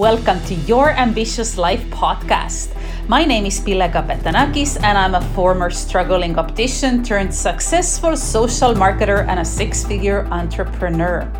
Welcome 0.00 0.40
to 0.46 0.54
Your 0.54 0.92
Ambitious 0.92 1.58
Life 1.58 1.84
podcast. 1.90 2.74
My 3.06 3.22
name 3.26 3.44
is 3.44 3.60
Pille 3.60 3.86
Kapetanakis, 3.86 4.82
and 4.82 4.96
I'm 4.96 5.14
a 5.14 5.20
former 5.34 5.68
struggling 5.68 6.38
optician 6.38 7.04
turned 7.04 7.34
successful 7.34 8.16
social 8.16 8.72
marketer 8.72 9.28
and 9.28 9.40
a 9.40 9.44
six 9.44 9.84
figure 9.84 10.24
entrepreneur. 10.30 11.30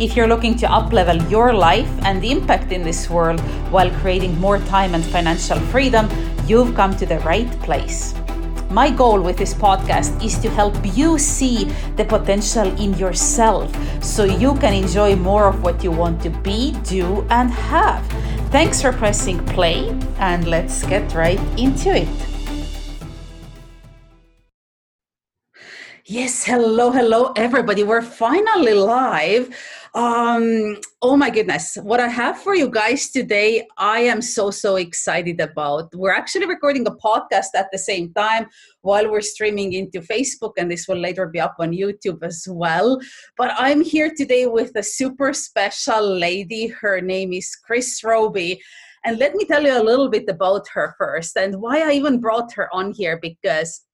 If 0.00 0.16
you're 0.16 0.26
looking 0.26 0.56
to 0.56 0.66
uplevel 0.68 1.20
your 1.30 1.52
life 1.52 1.90
and 2.06 2.24
impact 2.24 2.72
in 2.72 2.82
this 2.82 3.10
world 3.10 3.40
while 3.70 3.90
creating 4.00 4.40
more 4.40 4.58
time 4.58 4.94
and 4.94 5.04
financial 5.04 5.60
freedom, 5.68 6.08
you've 6.46 6.74
come 6.74 6.96
to 6.96 7.04
the 7.04 7.18
right 7.28 7.50
place. 7.60 8.14
My 8.70 8.90
goal 8.90 9.22
with 9.22 9.38
this 9.38 9.54
podcast 9.54 10.22
is 10.22 10.36
to 10.40 10.50
help 10.50 10.76
you 10.94 11.18
see 11.18 11.64
the 11.96 12.04
potential 12.04 12.68
in 12.78 12.92
yourself 12.98 13.72
so 14.04 14.24
you 14.24 14.54
can 14.56 14.74
enjoy 14.74 15.16
more 15.16 15.48
of 15.48 15.62
what 15.62 15.82
you 15.82 15.90
want 15.90 16.20
to 16.22 16.30
be, 16.30 16.72
do, 16.84 17.26
and 17.30 17.50
have. 17.50 18.04
Thanks 18.52 18.82
for 18.82 18.92
pressing 18.92 19.42
play, 19.46 19.88
and 20.18 20.46
let's 20.46 20.84
get 20.84 21.14
right 21.14 21.40
into 21.58 21.96
it. 21.96 22.08
Yes, 26.04 26.44
hello, 26.44 26.90
hello, 26.90 27.32
everybody. 27.36 27.84
We're 27.84 28.02
finally 28.02 28.74
live. 28.74 29.54
Um, 29.94 30.76
oh 31.00 31.16
my 31.16 31.30
goodness, 31.30 31.76
what 31.82 31.98
I 31.98 32.08
have 32.08 32.38
for 32.42 32.54
you 32.54 32.68
guys 32.68 33.10
today, 33.10 33.66
I 33.78 34.00
am 34.00 34.20
so, 34.20 34.50
so 34.50 34.76
excited 34.76 35.40
about. 35.40 35.94
We're 35.94 36.14
actually 36.14 36.46
recording 36.46 36.86
a 36.86 36.90
podcast 36.90 37.54
at 37.54 37.68
the 37.72 37.78
same 37.78 38.12
time 38.12 38.48
while 38.82 39.10
we're 39.10 39.22
streaming 39.22 39.72
into 39.72 40.00
Facebook, 40.00 40.52
and 40.58 40.70
this 40.70 40.86
will 40.88 40.98
later 40.98 41.26
be 41.26 41.40
up 41.40 41.56
on 41.58 41.72
YouTube 41.72 42.22
as 42.22 42.46
well. 42.50 43.00
But 43.36 43.52
I'm 43.56 43.80
here 43.80 44.12
today 44.14 44.46
with 44.46 44.72
a 44.76 44.82
super 44.82 45.32
special 45.32 46.18
lady. 46.18 46.66
Her 46.66 47.00
name 47.00 47.32
is 47.32 47.56
Chris 47.56 48.02
Roby. 48.04 48.60
And 49.04 49.18
let 49.18 49.34
me 49.34 49.44
tell 49.46 49.62
you 49.62 49.80
a 49.80 49.82
little 49.82 50.10
bit 50.10 50.28
about 50.28 50.66
her 50.74 50.94
first 50.98 51.36
and 51.36 51.62
why 51.62 51.80
I 51.80 51.92
even 51.92 52.20
brought 52.20 52.52
her 52.54 52.68
on 52.74 52.92
here 52.92 53.18
because 53.20 53.84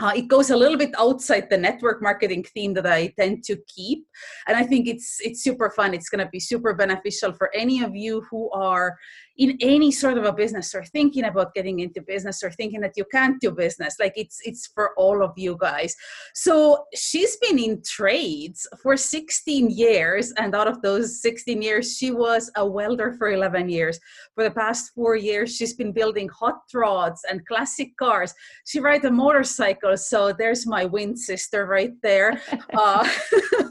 uh, 0.00 0.12
it 0.14 0.28
goes 0.28 0.50
a 0.50 0.56
little 0.56 0.78
bit 0.78 0.90
outside 0.98 1.48
the 1.50 1.58
network 1.58 2.02
marketing 2.02 2.44
theme 2.54 2.74
that 2.74 2.86
I 2.86 3.12
tend 3.18 3.44
to 3.44 3.56
keep, 3.66 4.06
and 4.48 4.56
I 4.56 4.64
think 4.64 4.88
it's 4.88 5.18
it's 5.20 5.42
super 5.42 5.70
fun. 5.70 5.94
It's 5.94 6.08
going 6.08 6.24
to 6.24 6.30
be 6.30 6.40
super 6.40 6.74
beneficial 6.74 7.32
for 7.32 7.50
any 7.54 7.82
of 7.82 7.94
you 7.94 8.22
who 8.30 8.50
are 8.50 8.96
in 9.40 9.56
any 9.62 9.90
sort 9.90 10.18
of 10.18 10.24
a 10.24 10.32
business 10.32 10.74
or 10.74 10.84
thinking 10.84 11.24
about 11.24 11.54
getting 11.54 11.80
into 11.80 12.02
business 12.02 12.42
or 12.42 12.50
thinking 12.50 12.78
that 12.82 12.92
you 12.94 13.06
can't 13.10 13.40
do 13.40 13.50
business 13.50 13.96
like 13.98 14.12
it's 14.14 14.38
it's 14.44 14.66
for 14.66 14.92
all 14.98 15.24
of 15.24 15.32
you 15.34 15.56
guys. 15.58 15.96
So 16.34 16.84
she's 16.94 17.38
been 17.38 17.58
in 17.58 17.82
trades 17.82 18.68
for 18.82 18.98
16 18.98 19.70
years 19.70 20.30
and 20.36 20.54
out 20.54 20.68
of 20.68 20.82
those 20.82 21.22
16 21.22 21.62
years 21.62 21.96
she 21.96 22.10
was 22.10 22.50
a 22.56 22.66
welder 22.66 23.14
for 23.14 23.32
11 23.32 23.70
years. 23.70 23.98
For 24.34 24.44
the 24.44 24.50
past 24.50 24.92
four 24.94 25.16
years 25.16 25.56
she's 25.56 25.72
been 25.72 25.92
building 25.92 26.28
hot 26.28 26.60
rods 26.74 27.22
and 27.30 27.46
classic 27.46 27.96
cars. 27.96 28.34
She 28.66 28.78
rides 28.78 29.06
a 29.06 29.10
motorcycle 29.10 29.96
so 29.96 30.34
there's 30.34 30.66
my 30.66 30.84
wind 30.84 31.18
sister 31.18 31.66
right 31.66 31.94
there. 32.02 32.40
Uh, 32.72 33.06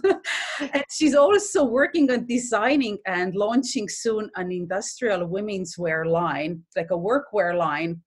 and 0.73 0.83
she's 0.91 1.15
also 1.15 1.63
working 1.63 2.11
on 2.11 2.25
designing 2.25 2.97
and 3.05 3.33
launching 3.33 3.87
soon 3.87 4.29
an 4.35 4.51
industrial 4.51 5.25
women's 5.25 5.58
wear 5.77 6.05
line, 6.05 6.63
like 6.75 6.91
a 6.91 6.97
workwear 6.97 7.57
line. 7.57 8.01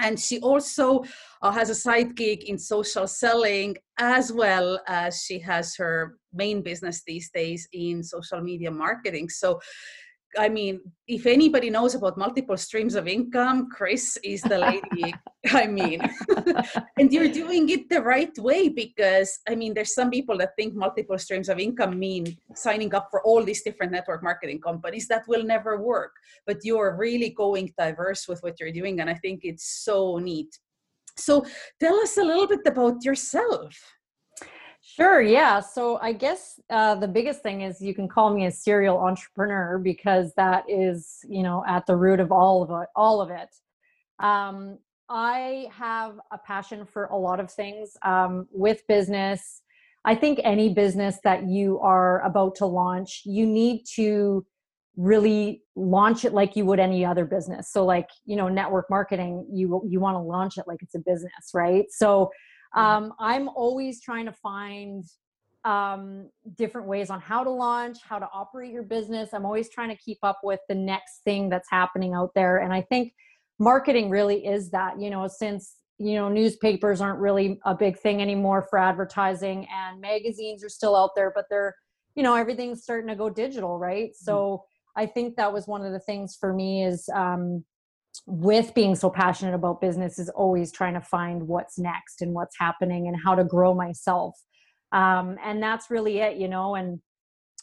And 0.00 0.18
she 0.18 0.40
also 0.40 1.04
uh, 1.40 1.52
has 1.52 1.70
a 1.70 1.74
side 1.74 2.16
gig 2.16 2.44
in 2.44 2.58
social 2.58 3.06
selling, 3.06 3.76
as 3.98 4.32
well 4.32 4.80
as 4.88 5.22
she 5.22 5.38
has 5.38 5.76
her 5.76 6.18
main 6.32 6.62
business 6.62 7.02
these 7.06 7.30
days 7.30 7.68
in 7.72 8.02
social 8.02 8.40
media 8.40 8.70
marketing. 8.70 9.28
So 9.28 9.60
I 10.38 10.48
mean, 10.48 10.80
if 11.06 11.26
anybody 11.26 11.70
knows 11.70 11.94
about 11.94 12.16
multiple 12.16 12.56
streams 12.56 12.94
of 12.94 13.06
income, 13.06 13.68
Chris 13.70 14.18
is 14.24 14.42
the 14.42 14.58
lady. 14.58 15.14
I 15.50 15.66
mean, 15.66 16.00
and 16.98 17.12
you're 17.12 17.28
doing 17.28 17.68
it 17.68 17.88
the 17.88 18.00
right 18.00 18.36
way 18.38 18.68
because 18.68 19.38
I 19.48 19.54
mean, 19.54 19.74
there's 19.74 19.94
some 19.94 20.10
people 20.10 20.38
that 20.38 20.56
think 20.56 20.74
multiple 20.74 21.18
streams 21.18 21.48
of 21.48 21.58
income 21.58 21.98
mean 21.98 22.36
signing 22.54 22.94
up 22.94 23.08
for 23.10 23.22
all 23.22 23.42
these 23.44 23.62
different 23.62 23.92
network 23.92 24.22
marketing 24.22 24.60
companies. 24.60 25.08
That 25.08 25.28
will 25.28 25.44
never 25.44 25.80
work. 25.80 26.12
But 26.46 26.64
you're 26.64 26.96
really 26.96 27.30
going 27.30 27.72
diverse 27.78 28.26
with 28.26 28.42
what 28.42 28.58
you're 28.58 28.72
doing, 28.72 29.00
and 29.00 29.10
I 29.10 29.14
think 29.14 29.40
it's 29.44 29.84
so 29.84 30.18
neat. 30.18 30.58
So, 31.16 31.46
tell 31.78 32.00
us 32.00 32.16
a 32.16 32.24
little 32.24 32.48
bit 32.48 32.66
about 32.66 33.04
yourself. 33.04 33.93
Sure. 34.94 35.20
Yeah. 35.20 35.58
So 35.58 35.98
I 36.00 36.12
guess 36.12 36.60
uh, 36.70 36.94
the 36.94 37.08
biggest 37.08 37.42
thing 37.42 37.62
is 37.62 37.80
you 37.80 37.96
can 37.96 38.06
call 38.06 38.32
me 38.32 38.46
a 38.46 38.50
serial 38.52 38.98
entrepreneur 38.98 39.76
because 39.76 40.32
that 40.36 40.62
is, 40.68 41.18
you 41.28 41.42
know, 41.42 41.64
at 41.66 41.84
the 41.86 41.96
root 41.96 42.20
of 42.20 42.30
all 42.30 42.62
of 42.62 42.70
it. 42.82 42.88
All 42.94 43.20
of 43.20 43.28
it. 43.30 43.48
Um, 44.20 44.78
I 45.08 45.66
have 45.72 46.20
a 46.30 46.38
passion 46.38 46.86
for 46.86 47.06
a 47.06 47.16
lot 47.16 47.40
of 47.40 47.50
things 47.50 47.96
um, 48.02 48.46
with 48.52 48.86
business. 48.86 49.62
I 50.04 50.14
think 50.14 50.38
any 50.44 50.72
business 50.72 51.18
that 51.24 51.48
you 51.48 51.80
are 51.80 52.20
about 52.20 52.54
to 52.56 52.66
launch, 52.66 53.22
you 53.24 53.46
need 53.46 53.82
to 53.96 54.46
really 54.96 55.62
launch 55.74 56.24
it 56.24 56.32
like 56.32 56.54
you 56.54 56.66
would 56.66 56.78
any 56.78 57.04
other 57.04 57.24
business. 57.24 57.68
So, 57.72 57.84
like 57.84 58.10
you 58.26 58.36
know, 58.36 58.48
network 58.48 58.88
marketing, 58.88 59.44
you 59.52 59.82
you 59.88 59.98
want 59.98 60.14
to 60.14 60.20
launch 60.20 60.56
it 60.56 60.68
like 60.68 60.82
it's 60.82 60.94
a 60.94 61.00
business, 61.00 61.50
right? 61.52 61.86
So. 61.90 62.30
Um, 62.74 63.12
i'm 63.18 63.48
always 63.48 64.00
trying 64.00 64.26
to 64.26 64.32
find 64.32 65.04
um, 65.64 66.28
different 66.56 66.86
ways 66.86 67.08
on 67.08 67.20
how 67.20 67.42
to 67.42 67.50
launch 67.50 67.98
how 68.02 68.18
to 68.18 68.28
operate 68.34 68.70
your 68.70 68.82
business. 68.82 69.32
I'm 69.32 69.46
always 69.46 69.70
trying 69.70 69.88
to 69.88 69.96
keep 69.96 70.18
up 70.22 70.40
with 70.42 70.60
the 70.68 70.74
next 70.74 71.22
thing 71.24 71.48
that's 71.48 71.70
happening 71.70 72.12
out 72.12 72.32
there 72.34 72.58
and 72.58 72.72
i 72.72 72.82
think 72.82 73.14
marketing 73.58 74.10
really 74.10 74.46
is 74.46 74.70
that 74.70 75.00
you 75.00 75.10
know 75.10 75.26
since 75.28 75.76
you 75.98 76.14
know 76.14 76.28
newspapers 76.28 77.00
aren't 77.00 77.20
really 77.20 77.58
a 77.64 77.74
big 77.74 77.98
thing 77.98 78.20
anymore 78.20 78.66
for 78.68 78.78
advertising 78.78 79.66
and 79.72 80.00
magazines 80.00 80.64
are 80.64 80.68
still 80.68 80.96
out 80.96 81.10
there 81.14 81.32
but 81.34 81.44
they're 81.48 81.74
you 82.14 82.22
know 82.22 82.34
everything's 82.34 82.82
starting 82.82 83.08
to 83.08 83.16
go 83.16 83.30
digital 83.30 83.78
right? 83.78 84.10
Mm-hmm. 84.10 84.24
so 84.24 84.64
i 84.96 85.06
think 85.06 85.36
that 85.36 85.52
was 85.52 85.66
one 85.66 85.84
of 85.84 85.92
the 85.92 86.00
things 86.00 86.36
for 86.38 86.52
me 86.52 86.84
is 86.84 87.08
um, 87.14 87.64
with 88.26 88.74
being 88.74 88.94
so 88.94 89.10
passionate 89.10 89.54
about 89.54 89.80
business 89.80 90.18
is 90.18 90.28
always 90.30 90.72
trying 90.72 90.94
to 90.94 91.00
find 91.00 91.46
what's 91.48 91.78
next 91.78 92.22
and 92.22 92.32
what's 92.32 92.56
happening 92.58 93.08
and 93.08 93.16
how 93.22 93.34
to 93.34 93.44
grow 93.44 93.74
myself. 93.74 94.34
Um, 94.92 95.36
and 95.42 95.62
that's 95.62 95.90
really 95.90 96.18
it 96.18 96.36
you 96.36 96.46
know 96.46 96.76
and 96.76 97.00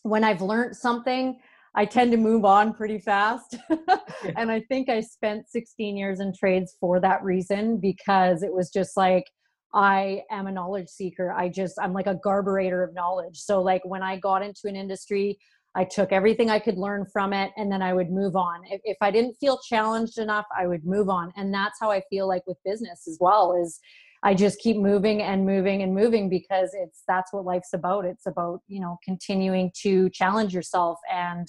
when 0.03 0.23
i've 0.23 0.41
learned 0.41 0.75
something 0.75 1.39
i 1.75 1.85
tend 1.85 2.11
to 2.11 2.17
move 2.17 2.43
on 2.43 2.73
pretty 2.73 2.99
fast. 2.99 3.55
And 4.35 4.51
i 4.51 4.59
think 4.59 4.89
i 4.89 5.01
spent 5.01 5.49
16 5.49 5.97
years 5.97 6.19
in 6.19 6.33
trades 6.33 6.75
for 6.79 6.99
that 6.99 7.23
reason 7.23 7.77
because 7.77 8.43
it 8.43 8.53
was 8.53 8.69
just 8.69 8.95
like 8.97 9.25
i 9.73 10.21
am 10.29 10.47
a 10.47 10.51
knowledge 10.51 10.89
seeker. 10.89 11.31
I 11.31 11.49
just 11.49 11.79
i'm 11.81 11.93
like 11.93 12.07
a 12.07 12.15
garburator 12.15 12.83
of 12.87 12.93
knowledge. 12.93 13.39
So 13.39 13.61
like 13.61 13.83
when 13.85 14.03
i 14.03 14.17
got 14.17 14.43
into 14.43 14.65
an 14.65 14.75
industry 14.75 15.39
I 15.75 15.85
took 15.85 16.11
everything 16.11 16.49
I 16.49 16.59
could 16.59 16.77
learn 16.77 17.05
from 17.13 17.31
it 17.31 17.51
and 17.55 17.71
then 17.71 17.81
I 17.81 17.93
would 17.93 18.11
move 18.11 18.35
on. 18.35 18.61
If, 18.69 18.81
if, 18.83 18.97
I 18.99 19.09
didn't 19.09 19.35
feel 19.35 19.57
challenged 19.59 20.17
enough, 20.17 20.45
I 20.57 20.67
would 20.67 20.85
move 20.85 21.09
on. 21.09 21.31
And 21.37 21.53
that's 21.53 21.79
how 21.79 21.91
I 21.91 22.01
feel 22.09 22.27
like 22.27 22.45
with 22.45 22.57
business 22.65 23.07
as 23.07 23.17
well 23.21 23.55
is 23.61 23.79
I 24.23 24.33
just 24.33 24.59
keep 24.59 24.77
moving 24.77 25.21
and 25.21 25.45
moving 25.45 25.81
and 25.81 25.95
moving 25.95 26.29
because 26.29 26.71
it's 26.73 27.03
that's 27.07 27.31
what 27.33 27.45
life's 27.45 27.73
about. 27.73 28.05
It's 28.05 28.27
about, 28.27 28.59
you 28.67 28.81
know, 28.81 28.97
continuing 29.03 29.71
to 29.81 30.09
challenge 30.09 30.53
yourself 30.53 30.99
and 31.11 31.47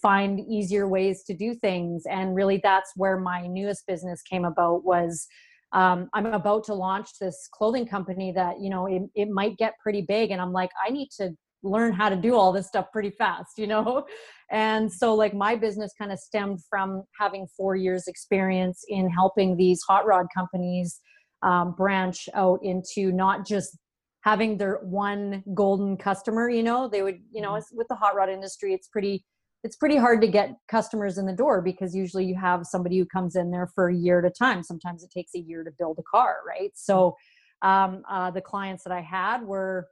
find 0.00 0.40
easier 0.40 0.86
ways 0.86 1.22
to 1.24 1.34
do 1.34 1.54
things. 1.54 2.04
And 2.08 2.34
really 2.34 2.60
that's 2.62 2.92
where 2.96 3.18
my 3.18 3.46
newest 3.46 3.86
business 3.86 4.20
came 4.22 4.44
about 4.44 4.84
was 4.84 5.26
um, 5.72 6.10
I'm 6.12 6.26
about 6.26 6.64
to 6.64 6.74
launch 6.74 7.18
this 7.18 7.48
clothing 7.52 7.86
company 7.86 8.30
that, 8.32 8.60
you 8.60 8.68
know, 8.68 8.86
it, 8.86 9.02
it 9.14 9.30
might 9.30 9.56
get 9.56 9.78
pretty 9.82 10.02
big. 10.02 10.30
And 10.30 10.40
I'm 10.40 10.52
like, 10.52 10.70
I 10.86 10.90
need 10.90 11.08
to 11.16 11.30
learn 11.62 11.92
how 11.92 12.08
to 12.08 12.16
do 12.16 12.34
all 12.34 12.52
this 12.52 12.66
stuff 12.66 12.86
pretty 12.92 13.10
fast 13.10 13.58
you 13.58 13.66
know? 13.66 14.04
And 14.50 14.92
so 14.92 15.14
like 15.14 15.32
my 15.32 15.56
business 15.56 15.92
kind 15.98 16.12
of 16.12 16.18
stemmed 16.18 16.60
from 16.68 17.04
having 17.18 17.46
four 17.56 17.74
years 17.74 18.06
experience 18.06 18.84
in 18.86 19.08
helping 19.08 19.56
these 19.56 19.80
hot 19.88 20.04
rod 20.04 20.26
companies 20.34 21.00
um, 21.42 21.72
branch 21.72 22.28
out 22.34 22.60
into 22.62 23.12
not 23.12 23.46
just 23.46 23.78
having 24.24 24.58
their 24.58 24.80
one 24.82 25.42
golden 25.54 25.96
customer 25.96 26.50
you 26.50 26.62
know? 26.62 26.86
They 26.86 27.02
would 27.02 27.20
you 27.32 27.40
know 27.40 27.52
mm-hmm. 27.52 27.76
with 27.76 27.88
the 27.88 27.94
hot 27.94 28.14
rod 28.14 28.28
industry 28.28 28.74
it's 28.74 28.88
pretty 28.88 29.24
it's 29.64 29.76
pretty 29.76 29.96
hard 29.96 30.20
to 30.20 30.26
get 30.26 30.56
customers 30.68 31.16
in 31.18 31.24
the 31.24 31.32
door 31.32 31.62
because 31.62 31.94
usually 31.94 32.26
you 32.26 32.34
have 32.38 32.66
somebody 32.66 32.98
who 32.98 33.06
comes 33.06 33.36
in 33.36 33.50
there 33.50 33.68
for 33.74 33.88
a 33.88 33.94
year 33.94 34.18
at 34.18 34.24
a 34.24 34.30
time. 34.30 34.62
Sometimes 34.62 35.04
it 35.04 35.10
takes 35.10 35.34
a 35.36 35.38
year 35.38 35.62
to 35.62 35.70
build 35.78 35.98
a 35.98 36.02
car 36.02 36.38
right? 36.46 36.72
So 36.74 37.16
um, 37.62 38.02
uh, 38.10 38.30
the 38.30 38.40
clients 38.40 38.84
that 38.84 38.92
i 38.92 39.00
had 39.00 39.42
were 39.42 39.86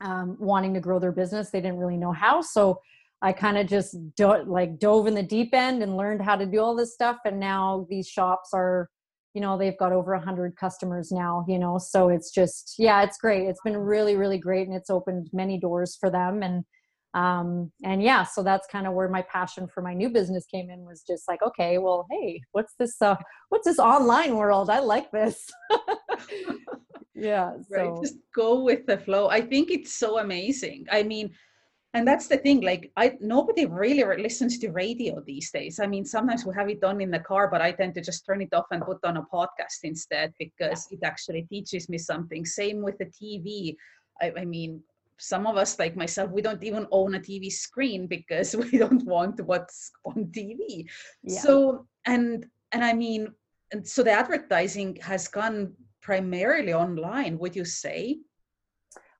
um, 0.00 0.36
wanting 0.38 0.74
to 0.74 0.80
grow 0.80 0.98
their 0.98 1.12
business. 1.12 1.50
They 1.50 1.60
didn't 1.60 1.78
really 1.78 1.96
know 1.96 2.12
how. 2.12 2.40
So 2.42 2.80
I 3.22 3.32
kind 3.32 3.58
of 3.58 3.66
just 3.66 3.96
do, 4.16 4.42
like 4.46 4.78
dove 4.78 5.06
in 5.06 5.14
the 5.14 5.22
deep 5.22 5.50
end 5.52 5.82
and 5.82 5.96
learned 5.96 6.22
how 6.22 6.36
to 6.36 6.46
do 6.46 6.58
all 6.60 6.74
this 6.74 6.94
stuff. 6.94 7.18
And 7.24 7.38
now 7.38 7.86
these 7.90 8.08
shops 8.08 8.50
are, 8.54 8.88
you 9.34 9.40
know, 9.40 9.58
they've 9.58 9.78
got 9.78 9.92
over 9.92 10.14
a 10.14 10.20
hundred 10.20 10.56
customers 10.56 11.12
now, 11.12 11.44
you 11.46 11.58
know, 11.58 11.78
so 11.78 12.08
it's 12.08 12.32
just, 12.32 12.74
yeah, 12.78 13.02
it's 13.02 13.18
great. 13.18 13.46
It's 13.46 13.60
been 13.62 13.76
really, 13.76 14.16
really 14.16 14.38
great. 14.38 14.66
And 14.66 14.76
it's 14.76 14.90
opened 14.90 15.28
many 15.32 15.58
doors 15.60 15.96
for 16.00 16.10
them. 16.10 16.42
And 16.42 16.64
um, 17.14 17.72
and 17.82 18.02
yeah 18.02 18.22
so 18.22 18.42
that's 18.42 18.68
kind 18.68 18.86
of 18.86 18.92
where 18.92 19.08
my 19.08 19.22
passion 19.22 19.66
for 19.66 19.82
my 19.82 19.94
new 19.94 20.10
business 20.10 20.46
came 20.46 20.70
in 20.70 20.84
was 20.84 21.02
just 21.02 21.26
like 21.26 21.42
okay 21.42 21.78
well 21.78 22.06
hey 22.10 22.40
what's 22.52 22.74
this 22.78 23.02
uh 23.02 23.16
what's 23.48 23.66
this 23.66 23.80
online 23.80 24.36
world 24.36 24.70
i 24.70 24.78
like 24.78 25.10
this 25.10 25.50
yeah 27.14 27.52
so. 27.68 27.76
right 27.76 28.02
just 28.02 28.16
go 28.34 28.62
with 28.62 28.86
the 28.86 28.98
flow 28.98 29.28
i 29.28 29.40
think 29.40 29.70
it's 29.70 29.94
so 29.94 30.18
amazing 30.18 30.86
i 30.90 31.02
mean 31.02 31.30
and 31.92 32.06
that's 32.06 32.28
the 32.28 32.36
thing 32.36 32.60
like 32.60 32.90
i 32.96 33.12
nobody 33.20 33.66
really 33.66 34.04
listens 34.22 34.58
to 34.58 34.70
radio 34.70 35.20
these 35.26 35.50
days 35.50 35.80
i 35.80 35.86
mean 35.86 36.04
sometimes 36.04 36.46
we 36.46 36.54
have 36.54 36.68
it 36.68 36.82
on 36.84 37.00
in 37.00 37.10
the 37.10 37.18
car 37.18 37.48
but 37.48 37.60
i 37.60 37.72
tend 37.72 37.94
to 37.94 38.00
just 38.00 38.24
turn 38.24 38.40
it 38.40 38.54
off 38.54 38.66
and 38.70 38.82
put 38.82 38.98
on 39.04 39.16
a 39.16 39.26
podcast 39.34 39.82
instead 39.82 40.32
because 40.38 40.86
yeah. 40.90 40.98
it 40.98 41.04
actually 41.04 41.42
teaches 41.42 41.88
me 41.88 41.98
something 41.98 42.44
same 42.44 42.82
with 42.82 42.96
the 42.98 43.06
tv 43.06 43.74
I, 44.20 44.32
I 44.38 44.44
mean 44.44 44.82
some 45.18 45.46
of 45.46 45.56
us 45.56 45.78
like 45.78 45.96
myself 45.96 46.30
we 46.30 46.42
don't 46.42 46.62
even 46.62 46.86
own 46.92 47.14
a 47.16 47.20
tv 47.20 47.50
screen 47.50 48.06
because 48.06 48.54
we 48.72 48.78
don't 48.78 49.04
want 49.04 49.40
what's 49.40 49.90
on 50.04 50.26
tv 50.26 50.86
yeah. 51.22 51.40
so 51.40 51.86
and 52.06 52.46
and 52.72 52.84
i 52.84 52.92
mean 52.92 53.28
and 53.72 53.86
so 53.86 54.02
the 54.02 54.10
advertising 54.10 54.96
has 55.02 55.28
gone 55.28 55.72
primarily 56.02 56.72
online 56.72 57.38
would 57.38 57.54
you 57.54 57.64
say 57.64 58.18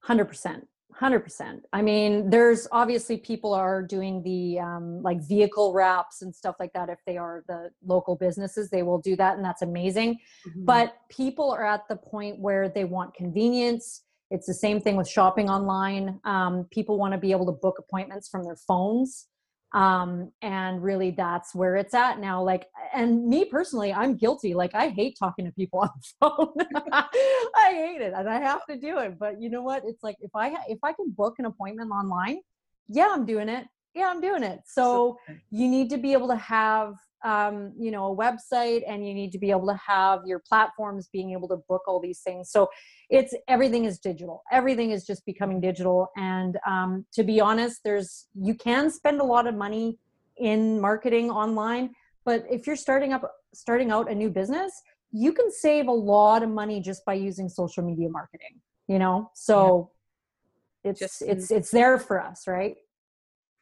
100% 0.09 0.62
100% 1.00 1.61
i 1.73 1.81
mean 1.81 2.29
there's 2.29 2.67
obviously 2.73 3.17
people 3.17 3.55
are 3.55 3.82
doing 3.82 4.23
the 4.23 4.59
um, 4.59 5.03
like 5.03 5.21
vehicle 5.27 5.73
wraps 5.73 6.23
and 6.23 6.35
stuff 6.35 6.56
like 6.59 6.73
that 6.73 6.88
if 6.88 6.99
they 7.06 7.17
are 7.17 7.44
the 7.49 7.71
local 7.85 8.17
businesses 8.17 8.71
they 8.71 8.82
will 8.82 8.99
do 8.99 9.15
that 9.17 9.37
and 9.37 9.44
that's 9.44 9.62
amazing 9.62 10.15
mm-hmm. 10.15 10.65
but 10.65 10.97
people 11.09 11.50
are 11.50 11.65
at 11.65 11.87
the 11.88 11.97
point 11.97 12.38
where 12.38 12.69
they 12.69 12.85
want 12.85 13.15
convenience 13.15 14.03
it's 14.31 14.47
the 14.47 14.55
same 14.55 14.81
thing 14.81 14.97
with 14.97 15.09
shopping 15.09 15.50
online. 15.50 16.21
Um, 16.25 16.67
people 16.71 16.99
want 16.99 17.12
to 17.12 17.19
be 17.19 17.32
able 17.32 17.47
to 17.47 17.53
book 17.53 17.79
appointments 17.79 18.29
from 18.29 18.44
their 18.44 18.56
phones. 18.56 19.27
Um, 19.72 20.32
and 20.43 20.82
really 20.82 21.12
that's 21.12 21.55
where 21.55 21.76
it's 21.76 21.94
at 21.94 22.19
now. 22.19 22.43
Like, 22.43 22.67
and 22.93 23.26
me 23.26 23.44
personally, 23.44 23.93
I'm 23.93 24.17
guilty. 24.17 24.52
Like, 24.52 24.75
I 24.75 24.88
hate 24.88 25.17
talking 25.19 25.44
to 25.44 25.52
people 25.52 25.78
on 25.81 25.90
the 25.94 26.67
phone. 26.67 26.93
I 26.93 27.72
hate 27.72 28.00
it 28.00 28.12
and 28.17 28.28
I 28.28 28.40
have 28.40 28.67
to 28.67 28.76
do 28.76 28.99
it. 28.99 29.19
But 29.19 29.40
you 29.40 29.49
know 29.49 29.62
what? 29.62 29.84
It's 29.87 30.02
like, 30.02 30.17
if 30.20 30.31
I, 30.34 30.56
if 30.69 30.78
I 30.82 30.93
can 30.93 31.11
book 31.11 31.37
an 31.38 31.44
appointment 31.44 31.90
online, 31.90 32.40
yeah, 32.88 33.11
I'm 33.12 33.25
doing 33.25 33.49
it. 33.49 33.67
Yeah, 33.94 34.08
I'm 34.08 34.20
doing 34.20 34.43
it. 34.43 34.61
So 34.67 35.19
you 35.50 35.69
need 35.69 35.90
to 35.90 35.99
be 35.99 36.12
able 36.12 36.28
to 36.28 36.37
have 36.37 36.94
um, 37.25 37.72
you 37.78 37.90
know 37.90 38.12
a 38.12 38.17
website 38.17 38.82
and 38.87 39.06
you 39.06 39.14
need 39.14 39.32
to 39.32 39.38
be 39.38 39.50
able 39.50 39.67
to 39.67 39.78
have 39.87 40.20
your 40.26 40.38
platforms 40.38 41.08
being 41.12 41.32
able 41.32 41.49
to 41.49 41.56
book 41.69 41.82
all 41.87 42.00
these 42.00 42.20
things. 42.20 42.50
So 42.50 42.69
it's 43.08 43.34
everything 43.49 43.84
is 43.84 43.99
digital. 43.99 44.43
Everything 44.52 44.90
is 44.90 45.06
just 45.06 45.25
becoming 45.26 45.61
digital. 45.61 46.11
And 46.17 46.58
um, 46.67 47.06
to 47.12 47.22
be 47.22 47.40
honest 47.40 47.81
there's 47.84 48.26
you 48.34 48.55
can 48.55 48.90
spend 48.90 49.20
a 49.20 49.25
lot 49.25 49.46
of 49.46 49.55
money 49.55 49.99
in 50.37 50.81
marketing 50.81 51.31
online 51.31 51.90
but 52.25 52.44
if 52.50 52.67
you're 52.67 52.76
starting 52.76 53.12
up 53.12 53.31
starting 53.52 53.90
out 53.90 54.11
a 54.11 54.14
new 54.14 54.31
business 54.31 54.72
you 55.12 55.32
can 55.32 55.50
save 55.50 55.87
a 55.88 55.93
lot 55.93 56.43
of 56.43 56.49
money 56.49 56.81
just 56.81 57.05
by 57.05 57.12
using 57.12 57.49
social 57.49 57.84
media 57.84 58.08
marketing 58.08 58.58
you 58.88 58.99
know? 58.99 59.31
So 59.34 59.90
yeah. 60.82 60.90
it's 60.90 61.00
just, 61.00 61.22
it's 61.22 61.50
it's 61.50 61.70
there 61.70 61.99
for 61.99 62.20
us 62.20 62.49
right 62.49 62.76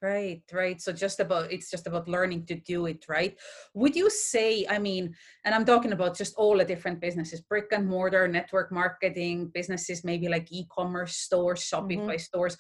Right, 0.00 0.42
right. 0.52 0.80
So 0.80 0.92
just 0.92 1.18
about 1.18 1.50
it's 1.50 1.70
just 1.70 1.88
about 1.88 2.08
learning 2.08 2.46
to 2.46 2.54
do 2.54 2.86
it, 2.86 3.04
right? 3.08 3.36
Would 3.74 3.96
you 3.96 4.08
say, 4.10 4.64
I 4.70 4.78
mean, 4.78 5.12
and 5.44 5.52
I'm 5.52 5.64
talking 5.64 5.90
about 5.90 6.16
just 6.16 6.34
all 6.36 6.56
the 6.56 6.64
different 6.64 7.00
businesses, 7.00 7.40
brick 7.40 7.72
and 7.72 7.84
mortar, 7.84 8.28
network 8.28 8.70
marketing, 8.70 9.50
businesses 9.52 10.04
maybe 10.04 10.28
like 10.28 10.52
e-commerce 10.52 11.16
stores, 11.16 11.60
Shopify 11.60 11.98
mm-hmm. 11.98 12.18
stores. 12.18 12.56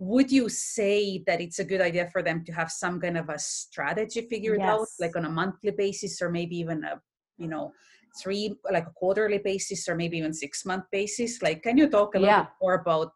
Would 0.00 0.32
you 0.32 0.48
say 0.48 1.22
that 1.28 1.40
it's 1.40 1.60
a 1.60 1.64
good 1.64 1.80
idea 1.80 2.08
for 2.10 2.22
them 2.22 2.42
to 2.46 2.52
have 2.52 2.72
some 2.72 3.00
kind 3.00 3.18
of 3.18 3.28
a 3.28 3.38
strategy 3.38 4.22
figured 4.22 4.58
yes. 4.58 4.68
out, 4.68 4.88
like 4.98 5.14
on 5.14 5.26
a 5.26 5.30
monthly 5.30 5.70
basis, 5.70 6.20
or 6.20 6.28
maybe 6.28 6.56
even 6.56 6.82
a, 6.82 7.00
you 7.38 7.46
know, 7.46 7.70
three 8.20 8.56
like 8.72 8.86
a 8.88 8.92
quarterly 8.96 9.38
basis, 9.38 9.88
or 9.88 9.94
maybe 9.94 10.18
even 10.18 10.32
six 10.32 10.64
month 10.64 10.84
basis? 10.90 11.40
Like, 11.40 11.62
can 11.62 11.76
you 11.76 11.88
talk 11.88 12.16
a 12.16 12.18
little 12.18 12.34
yeah. 12.34 12.42
bit 12.42 12.52
more 12.60 12.74
about 12.74 13.12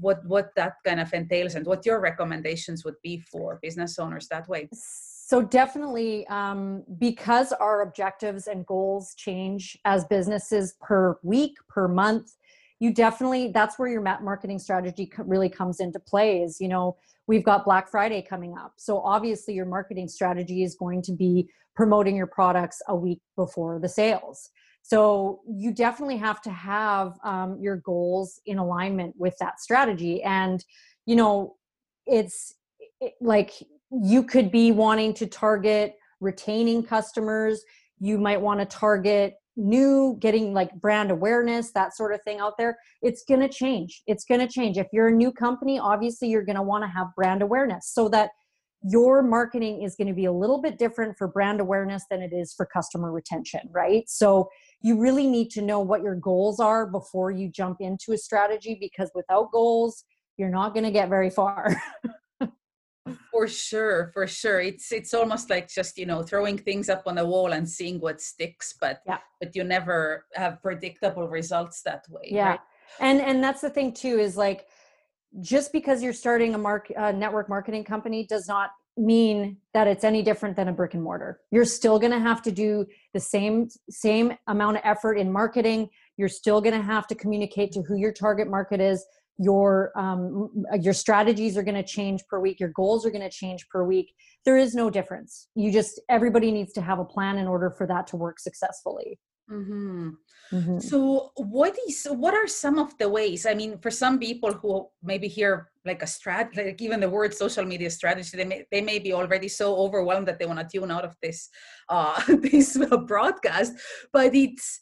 what 0.00 0.24
what 0.26 0.50
that 0.56 0.74
kind 0.84 1.00
of 1.00 1.12
entails 1.12 1.54
and 1.54 1.66
what 1.66 1.84
your 1.86 2.00
recommendations 2.00 2.84
would 2.84 3.00
be 3.02 3.18
for 3.20 3.58
business 3.62 3.98
owners 3.98 4.28
that 4.28 4.48
way? 4.48 4.68
So 4.72 5.42
definitely 5.42 6.26
um, 6.28 6.84
because 6.98 7.52
our 7.52 7.82
objectives 7.82 8.46
and 8.46 8.64
goals 8.66 9.14
change 9.14 9.78
as 9.84 10.04
businesses 10.06 10.74
per 10.80 11.18
week 11.22 11.54
per 11.68 11.88
month 11.88 12.32
you 12.80 12.92
definitely 12.92 13.50
that's 13.52 13.78
where 13.78 13.88
your 13.88 14.00
marketing 14.00 14.58
strategy 14.58 15.10
really 15.18 15.48
comes 15.48 15.80
into 15.80 15.98
play 15.98 16.42
is 16.42 16.60
you 16.60 16.68
know 16.68 16.96
we've 17.26 17.44
got 17.44 17.64
black 17.64 17.88
friday 17.88 18.22
coming 18.22 18.56
up. 18.56 18.74
So 18.76 19.00
obviously 19.00 19.54
your 19.54 19.66
marketing 19.66 20.08
strategy 20.08 20.62
is 20.62 20.74
going 20.74 21.02
to 21.02 21.12
be 21.12 21.48
promoting 21.76 22.16
your 22.16 22.26
products 22.26 22.82
a 22.88 22.96
week 22.96 23.20
before 23.36 23.78
the 23.78 23.88
sales 23.88 24.50
so 24.88 25.40
you 25.46 25.70
definitely 25.70 26.16
have 26.16 26.40
to 26.40 26.50
have 26.50 27.18
um, 27.22 27.58
your 27.60 27.76
goals 27.76 28.40
in 28.46 28.56
alignment 28.56 29.14
with 29.18 29.36
that 29.38 29.60
strategy. 29.60 30.22
And, 30.22 30.64
you 31.04 31.14
know, 31.14 31.56
it's 32.06 32.54
it, 32.98 33.12
like 33.20 33.52
you 33.90 34.22
could 34.22 34.50
be 34.50 34.72
wanting 34.72 35.12
to 35.12 35.26
target 35.26 35.96
retaining 36.20 36.82
customers. 36.82 37.62
You 38.00 38.16
might 38.16 38.40
want 38.40 38.60
to 38.60 38.66
target 38.66 39.34
new 39.56 40.16
getting 40.20 40.54
like 40.54 40.72
brand 40.80 41.10
awareness 41.10 41.70
that 41.72 41.94
sort 41.94 42.14
of 42.14 42.22
thing 42.22 42.38
out 42.38 42.56
there 42.56 42.78
it's 43.02 43.24
going 43.24 43.40
to 43.40 43.48
change 43.48 44.04
it's 44.06 44.24
going 44.24 44.38
to 44.38 44.46
change 44.46 44.78
if 44.78 44.86
you're 44.92 45.08
a 45.08 45.12
new 45.12 45.32
company 45.32 45.80
obviously 45.80 46.28
you're 46.28 46.44
going 46.44 46.54
to 46.54 46.62
want 46.62 46.84
to 46.84 46.86
have 46.86 47.08
brand 47.16 47.42
awareness 47.42 47.90
so 47.92 48.08
that 48.08 48.30
your 48.82 49.22
marketing 49.22 49.82
is 49.82 49.96
going 49.96 50.06
to 50.06 50.14
be 50.14 50.26
a 50.26 50.32
little 50.32 50.60
bit 50.60 50.78
different 50.78 51.16
for 51.18 51.26
brand 51.26 51.60
awareness 51.60 52.04
than 52.10 52.22
it 52.22 52.32
is 52.32 52.54
for 52.54 52.64
customer 52.66 53.10
retention, 53.10 53.60
right? 53.70 54.08
So 54.08 54.48
you 54.80 55.00
really 55.00 55.26
need 55.26 55.50
to 55.50 55.62
know 55.62 55.80
what 55.80 56.02
your 56.02 56.14
goals 56.14 56.60
are 56.60 56.86
before 56.86 57.30
you 57.30 57.48
jump 57.48 57.78
into 57.80 58.12
a 58.12 58.18
strategy 58.18 58.76
because 58.80 59.10
without 59.14 59.50
goals, 59.50 60.04
you're 60.36 60.48
not 60.48 60.74
going 60.74 60.84
to 60.84 60.92
get 60.92 61.08
very 61.08 61.30
far. 61.30 61.74
for 63.32 63.48
sure, 63.48 64.10
for 64.14 64.26
sure. 64.26 64.60
It's 64.60 64.92
it's 64.92 65.12
almost 65.12 65.50
like 65.50 65.68
just, 65.68 65.98
you 65.98 66.06
know, 66.06 66.22
throwing 66.22 66.56
things 66.56 66.88
up 66.88 67.02
on 67.06 67.18
a 67.18 67.24
wall 67.24 67.52
and 67.52 67.68
seeing 67.68 67.98
what 68.00 68.20
sticks, 68.20 68.74
but 68.80 69.00
yeah. 69.06 69.18
but 69.40 69.56
you 69.56 69.64
never 69.64 70.26
have 70.34 70.62
predictable 70.62 71.28
results 71.28 71.82
that 71.82 72.04
way. 72.08 72.28
Yeah. 72.30 72.50
Right? 72.50 72.60
And 73.00 73.20
and 73.20 73.42
that's 73.42 73.60
the 73.60 73.70
thing 73.70 73.92
too 73.92 74.18
is 74.18 74.36
like 74.36 74.66
just 75.40 75.72
because 75.72 76.02
you're 76.02 76.12
starting 76.12 76.54
a 76.54 76.58
mark 76.58 76.90
a 76.96 77.12
network 77.12 77.48
marketing 77.48 77.84
company 77.84 78.26
does 78.26 78.48
not 78.48 78.70
mean 78.96 79.56
that 79.74 79.86
it's 79.86 80.04
any 80.04 80.22
different 80.22 80.56
than 80.56 80.68
a 80.68 80.72
brick 80.72 80.94
and 80.94 81.02
mortar. 81.02 81.40
You're 81.50 81.64
still 81.64 81.98
going 81.98 82.12
to 82.12 82.18
have 82.18 82.42
to 82.42 82.50
do 82.50 82.86
the 83.14 83.20
same 83.20 83.68
same 83.90 84.32
amount 84.46 84.78
of 84.78 84.82
effort 84.84 85.14
in 85.14 85.30
marketing. 85.30 85.88
You're 86.16 86.28
still 86.28 86.60
going 86.60 86.74
to 86.74 86.82
have 86.82 87.06
to 87.08 87.14
communicate 87.14 87.72
to 87.72 87.82
who 87.82 87.96
your 87.96 88.12
target 88.12 88.48
market 88.48 88.80
is. 88.80 89.04
Your 89.38 89.92
um, 89.96 90.50
your 90.80 90.94
strategies 90.94 91.56
are 91.56 91.62
going 91.62 91.76
to 91.76 91.84
change 91.84 92.22
per 92.28 92.40
week. 92.40 92.58
Your 92.58 92.70
goals 92.70 93.06
are 93.06 93.10
going 93.10 93.22
to 93.22 93.30
change 93.30 93.68
per 93.68 93.84
week. 93.84 94.12
There 94.44 94.56
is 94.56 94.74
no 94.74 94.90
difference. 94.90 95.46
You 95.54 95.70
just 95.70 96.00
everybody 96.08 96.50
needs 96.50 96.72
to 96.72 96.80
have 96.80 96.98
a 96.98 97.04
plan 97.04 97.38
in 97.38 97.46
order 97.46 97.70
for 97.70 97.86
that 97.86 98.08
to 98.08 98.16
work 98.16 98.40
successfully 98.40 99.18
Mm-hmm. 99.50 100.10
Mm-hmm. 100.52 100.78
So, 100.78 101.32
what 101.36 101.76
is 101.88 102.06
what 102.10 102.34
are 102.34 102.46
some 102.46 102.78
of 102.78 102.96
the 102.98 103.08
ways? 103.08 103.46
I 103.46 103.54
mean, 103.54 103.78
for 103.78 103.90
some 103.90 104.18
people 104.18 104.52
who 104.52 104.88
maybe 105.02 105.28
hear 105.28 105.70
like 105.84 106.02
a 106.02 106.06
strat, 106.06 106.56
like 106.56 106.80
even 106.80 107.00
the 107.00 107.08
word 107.08 107.34
social 107.34 107.64
media 107.64 107.90
strategy, 107.90 108.36
they 108.36 108.44
may 108.44 108.64
they 108.70 108.82
may 108.82 108.98
be 108.98 109.12
already 109.12 109.48
so 109.48 109.76
overwhelmed 109.76 110.28
that 110.28 110.38
they 110.38 110.46
want 110.46 110.60
to 110.60 110.78
tune 110.78 110.90
out 110.90 111.04
of 111.04 111.16
this 111.22 111.48
uh, 111.88 112.20
this 112.28 112.78
broadcast. 113.06 113.72
But 114.12 114.34
it's 114.34 114.80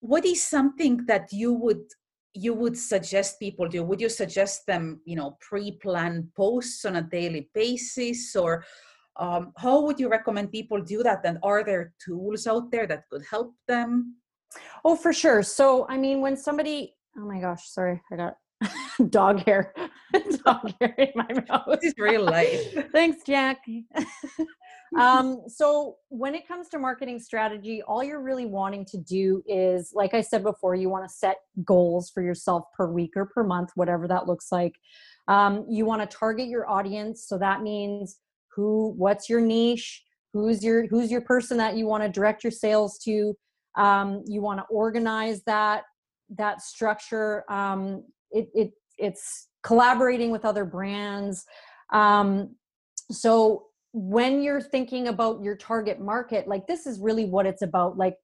what 0.00 0.24
is 0.24 0.42
something 0.42 1.04
that 1.06 1.32
you 1.32 1.52
would 1.52 1.82
you 2.34 2.52
would 2.52 2.76
suggest 2.76 3.38
people 3.38 3.68
do? 3.68 3.84
Would 3.84 4.00
you 4.00 4.08
suggest 4.08 4.66
them, 4.66 5.00
you 5.04 5.16
know, 5.16 5.38
pre-plan 5.40 6.30
posts 6.36 6.84
on 6.84 6.96
a 6.96 7.02
daily 7.02 7.48
basis, 7.54 8.34
or 8.34 8.64
um, 9.16 9.52
how 9.56 9.80
would 9.80 10.00
you 10.00 10.08
recommend 10.08 10.50
people 10.50 10.80
do 10.80 11.02
that? 11.02 11.20
And 11.24 11.38
are 11.42 11.64
there 11.64 11.92
tools 12.04 12.46
out 12.46 12.70
there 12.70 12.86
that 12.86 13.04
could 13.10 13.22
help 13.28 13.54
them? 13.68 14.16
Oh 14.84 14.96
for 14.96 15.12
sure. 15.12 15.42
So 15.42 15.86
i 15.88 15.96
mean 15.96 16.20
when 16.20 16.36
somebody 16.36 16.94
oh 17.16 17.26
my 17.26 17.40
gosh 17.40 17.68
sorry 17.68 18.00
i 18.12 18.16
got 18.16 18.34
dog 19.10 19.40
hair 19.44 19.74
dog 20.44 20.72
hair 20.80 20.94
in 20.98 21.10
my 21.14 21.28
mouth. 21.48 21.80
This 21.80 21.92
is 21.92 21.94
real 21.98 22.24
life. 22.24 22.74
Thanks 22.92 23.22
jack. 23.26 23.64
Um, 24.96 25.42
so 25.48 25.96
when 26.08 26.36
it 26.36 26.46
comes 26.46 26.68
to 26.68 26.78
marketing 26.78 27.18
strategy 27.18 27.82
all 27.82 28.04
you're 28.04 28.22
really 28.22 28.46
wanting 28.46 28.84
to 28.86 28.98
do 28.98 29.42
is 29.46 29.90
like 29.92 30.14
i 30.14 30.20
said 30.20 30.44
before 30.44 30.76
you 30.76 30.88
want 30.88 31.08
to 31.08 31.12
set 31.12 31.38
goals 31.64 32.10
for 32.10 32.22
yourself 32.22 32.64
per 32.76 32.86
week 32.86 33.10
or 33.16 33.26
per 33.26 33.42
month 33.42 33.70
whatever 33.74 34.06
that 34.08 34.26
looks 34.26 34.52
like. 34.52 34.76
Um, 35.26 35.66
you 35.68 35.84
want 35.84 36.08
to 36.08 36.16
target 36.16 36.48
your 36.48 36.68
audience. 36.68 37.26
So 37.26 37.38
that 37.38 37.62
means 37.62 38.18
who 38.54 38.94
what's 38.96 39.28
your 39.28 39.40
niche? 39.40 40.02
Who's 40.32 40.64
your 40.64 40.86
who's 40.88 41.10
your 41.10 41.20
person 41.20 41.56
that 41.58 41.76
you 41.76 41.86
want 41.86 42.02
to 42.02 42.08
direct 42.08 42.44
your 42.44 42.50
sales 42.50 42.98
to? 43.04 43.34
Um, 43.76 44.22
you 44.26 44.40
want 44.40 44.60
to 44.60 44.64
organize 44.70 45.42
that 45.44 45.84
that 46.36 46.62
structure. 46.62 47.44
Um, 47.50 48.04
it, 48.30 48.48
it 48.54 48.72
it's 48.98 49.48
collaborating 49.62 50.30
with 50.30 50.44
other 50.44 50.64
brands. 50.64 51.44
Um, 51.92 52.56
so 53.10 53.66
when 53.92 54.42
you're 54.42 54.60
thinking 54.60 55.08
about 55.08 55.40
your 55.42 55.56
target 55.56 56.00
market 56.00 56.48
like 56.48 56.66
this 56.66 56.86
is 56.86 56.98
really 56.98 57.26
what 57.26 57.46
it's 57.46 57.62
about. 57.62 57.96
Like 57.96 58.16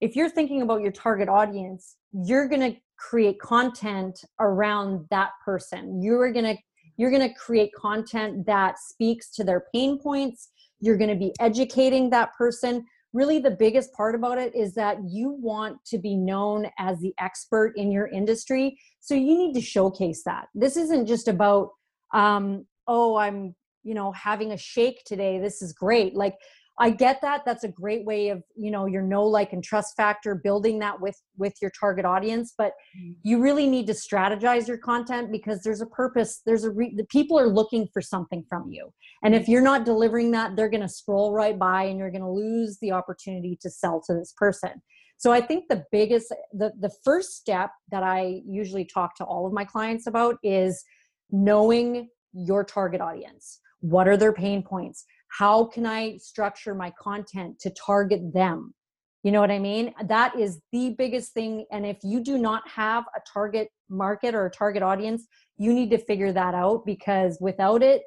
if 0.00 0.16
you're 0.16 0.30
thinking 0.30 0.62
about 0.62 0.80
your 0.80 0.90
target 0.90 1.28
audience 1.28 1.96
you're 2.12 2.48
going 2.48 2.60
to 2.60 2.78
create 2.98 3.40
content 3.40 4.24
around 4.40 5.06
that 5.10 5.30
person. 5.44 6.02
You're 6.02 6.32
going 6.32 6.44
to 6.44 6.62
you're 6.96 7.10
going 7.10 7.28
to 7.28 7.34
create 7.34 7.72
content 7.74 8.46
that 8.46 8.78
speaks 8.78 9.30
to 9.30 9.44
their 9.44 9.64
pain 9.74 9.98
points. 9.98 10.50
You're 10.80 10.96
going 10.96 11.10
to 11.10 11.16
be 11.16 11.32
educating 11.40 12.10
that 12.10 12.34
person. 12.34 12.84
Really 13.12 13.38
the 13.38 13.50
biggest 13.50 13.92
part 13.92 14.14
about 14.14 14.38
it 14.38 14.54
is 14.54 14.74
that 14.74 14.98
you 15.06 15.36
want 15.40 15.84
to 15.86 15.98
be 15.98 16.16
known 16.16 16.66
as 16.78 16.98
the 17.00 17.14
expert 17.18 17.74
in 17.76 17.92
your 17.92 18.08
industry. 18.08 18.78
So 19.00 19.14
you 19.14 19.36
need 19.36 19.54
to 19.54 19.60
showcase 19.60 20.22
that. 20.24 20.46
This 20.54 20.76
isn't 20.76 21.06
just 21.06 21.28
about 21.28 21.70
um, 22.14 22.66
oh 22.88 23.16
i'm 23.16 23.54
you 23.84 23.94
know 23.94 24.12
having 24.12 24.52
a 24.52 24.56
shake 24.56 25.02
today. 25.04 25.38
This 25.38 25.62
is 25.62 25.72
great. 25.72 26.14
Like 26.14 26.36
i 26.78 26.90
get 26.90 27.20
that 27.20 27.42
that's 27.44 27.64
a 27.64 27.68
great 27.68 28.04
way 28.04 28.28
of 28.28 28.42
you 28.56 28.70
know 28.70 28.86
your 28.86 29.02
know 29.02 29.24
like 29.24 29.52
and 29.52 29.62
trust 29.62 29.94
factor 29.96 30.34
building 30.34 30.78
that 30.78 31.00
with 31.00 31.20
with 31.36 31.54
your 31.60 31.70
target 31.78 32.04
audience 32.04 32.54
but 32.56 32.72
mm-hmm. 32.98 33.12
you 33.22 33.40
really 33.40 33.66
need 33.66 33.86
to 33.86 33.92
strategize 33.92 34.66
your 34.66 34.78
content 34.78 35.30
because 35.30 35.62
there's 35.62 35.80
a 35.80 35.86
purpose 35.86 36.42
there's 36.46 36.64
a 36.64 36.70
re- 36.70 36.94
the 36.96 37.04
people 37.04 37.38
are 37.38 37.48
looking 37.48 37.88
for 37.92 38.02
something 38.02 38.44
from 38.48 38.70
you. 38.70 38.92
And 39.22 39.34
if 39.34 39.48
you're 39.48 39.62
not 39.62 39.84
delivering 39.84 40.30
that 40.32 40.56
they're 40.56 40.68
going 40.68 40.82
to 40.82 40.88
scroll 40.88 41.32
right 41.32 41.58
by 41.58 41.84
and 41.84 41.98
you're 41.98 42.10
going 42.10 42.22
to 42.22 42.30
lose 42.30 42.78
the 42.80 42.92
opportunity 42.92 43.58
to 43.62 43.70
sell 43.70 44.02
to 44.06 44.14
this 44.14 44.34
person. 44.36 44.82
So 45.18 45.30
i 45.30 45.40
think 45.40 45.66
the 45.68 45.84
biggest 45.92 46.34
the 46.52 46.72
the 46.80 46.90
first 47.04 47.36
step 47.36 47.70
that 47.90 48.02
i 48.02 48.40
usually 48.44 48.84
talk 48.84 49.14
to 49.16 49.24
all 49.24 49.46
of 49.46 49.52
my 49.52 49.64
clients 49.64 50.06
about 50.06 50.36
is 50.42 50.82
knowing 51.30 52.08
your 52.32 52.64
target 52.64 53.00
audience. 53.00 53.60
What 53.80 54.08
are 54.08 54.16
their 54.16 54.32
pain 54.32 54.62
points 54.62 55.04
how 55.38 55.64
can 55.64 55.86
i 55.86 56.16
structure 56.18 56.74
my 56.74 56.92
content 57.00 57.58
to 57.60 57.70
target 57.70 58.32
them? 58.32 58.74
You 59.22 59.32
know 59.32 59.40
what 59.40 59.50
i 59.50 59.58
mean? 59.58 59.94
That 60.04 60.38
is 60.38 60.60
the 60.72 60.94
biggest 60.98 61.32
thing 61.32 61.64
and 61.70 61.86
if 61.86 61.98
you 62.02 62.22
do 62.22 62.38
not 62.38 62.68
have 62.68 63.04
a 63.16 63.20
target 63.32 63.68
market 63.88 64.34
or 64.34 64.46
a 64.46 64.50
target 64.50 64.82
audience 64.82 65.26
you 65.58 65.72
need 65.72 65.90
to 65.90 65.98
figure 65.98 66.32
that 66.32 66.54
out 66.54 66.84
because 66.86 67.38
without 67.40 67.82
it 67.82 68.02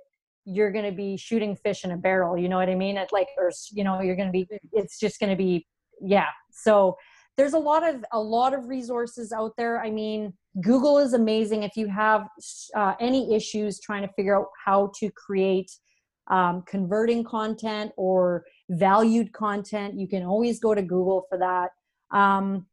you're 0.46 0.72
going 0.72 0.86
to 0.86 0.92
be 0.92 1.18
shooting 1.18 1.56
fish 1.56 1.84
in 1.84 1.92
a 1.92 1.98
barrel 1.98 2.38
you 2.38 2.50
know 2.50 2.58
what 2.58 2.70
i 2.70 2.76
mean? 2.76 2.98
It's 2.98 3.14
like 3.14 3.28
or 3.38 3.52
you 3.72 3.84
know 3.84 4.02
you're 4.02 4.16
going 4.16 4.32
to 4.32 4.38
be 4.40 4.48
it's 4.72 5.00
just 5.00 5.20
going 5.20 5.32
to 5.32 5.36
be 5.36 5.66
yeah. 6.02 6.28
So 6.52 6.98
there's 7.38 7.54
a 7.54 7.60
lot 7.60 7.88
of 7.88 8.04
a 8.12 8.20
lot 8.20 8.54
of 8.54 8.68
resources 8.68 9.32
out 9.32 9.54
there. 9.58 9.82
I 9.82 9.90
mean 9.90 10.34
google 10.62 10.98
is 11.00 11.14
amazing 11.14 11.64
if 11.64 11.76
you 11.76 11.88
have 11.88 12.28
uh, 12.76 12.94
any 13.00 13.36
issues 13.36 13.80
trying 13.80 14.08
to 14.08 14.14
figure 14.14 14.38
out 14.38 14.48
how 14.66 14.92
to 15.00 15.10
create 15.12 15.70
um, 16.28 16.64
converting 16.68 17.24
content 17.24 17.92
or 17.98 18.46
valued 18.70 19.32
content. 19.34 20.00
You 20.00 20.08
can 20.08 20.24
always 20.24 20.60
go 20.60 20.74
to 20.74 20.82
google 20.82 21.26
for 21.30 21.38
that. 21.38 21.72
Um, 22.16 22.66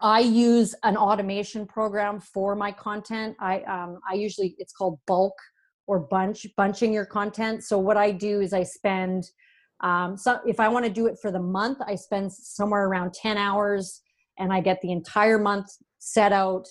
i 0.00 0.20
use 0.20 0.74
an 0.82 0.96
automation 0.96 1.66
program 1.66 2.20
for 2.20 2.54
my 2.54 2.72
content. 2.72 3.36
I 3.40 3.60
um, 3.62 3.98
i 4.10 4.14
usually 4.14 4.54
it's 4.58 4.72
called 4.72 4.98
bulk 5.06 5.34
or 5.86 6.00
bunch 6.00 6.46
bunching 6.56 6.92
your 6.92 7.06
content. 7.06 7.64
So 7.64 7.78
what 7.78 7.96
i 7.96 8.10
do 8.10 8.40
is 8.40 8.52
i 8.52 8.62
spend 8.62 9.24
um, 9.82 10.16
so 10.16 10.40
if 10.46 10.60
I 10.60 10.68
want 10.68 10.84
to 10.84 10.92
do 10.92 11.06
it 11.06 11.18
for 11.20 11.30
the 11.30 11.40
month, 11.40 11.78
I 11.84 11.96
spend 11.96 12.32
somewhere 12.32 12.86
around 12.86 13.14
10 13.14 13.36
hours 13.36 14.00
and 14.38 14.52
I 14.52 14.60
get 14.60 14.80
the 14.80 14.92
entire 14.92 15.38
month 15.38 15.66
set 15.98 16.32
out. 16.32 16.66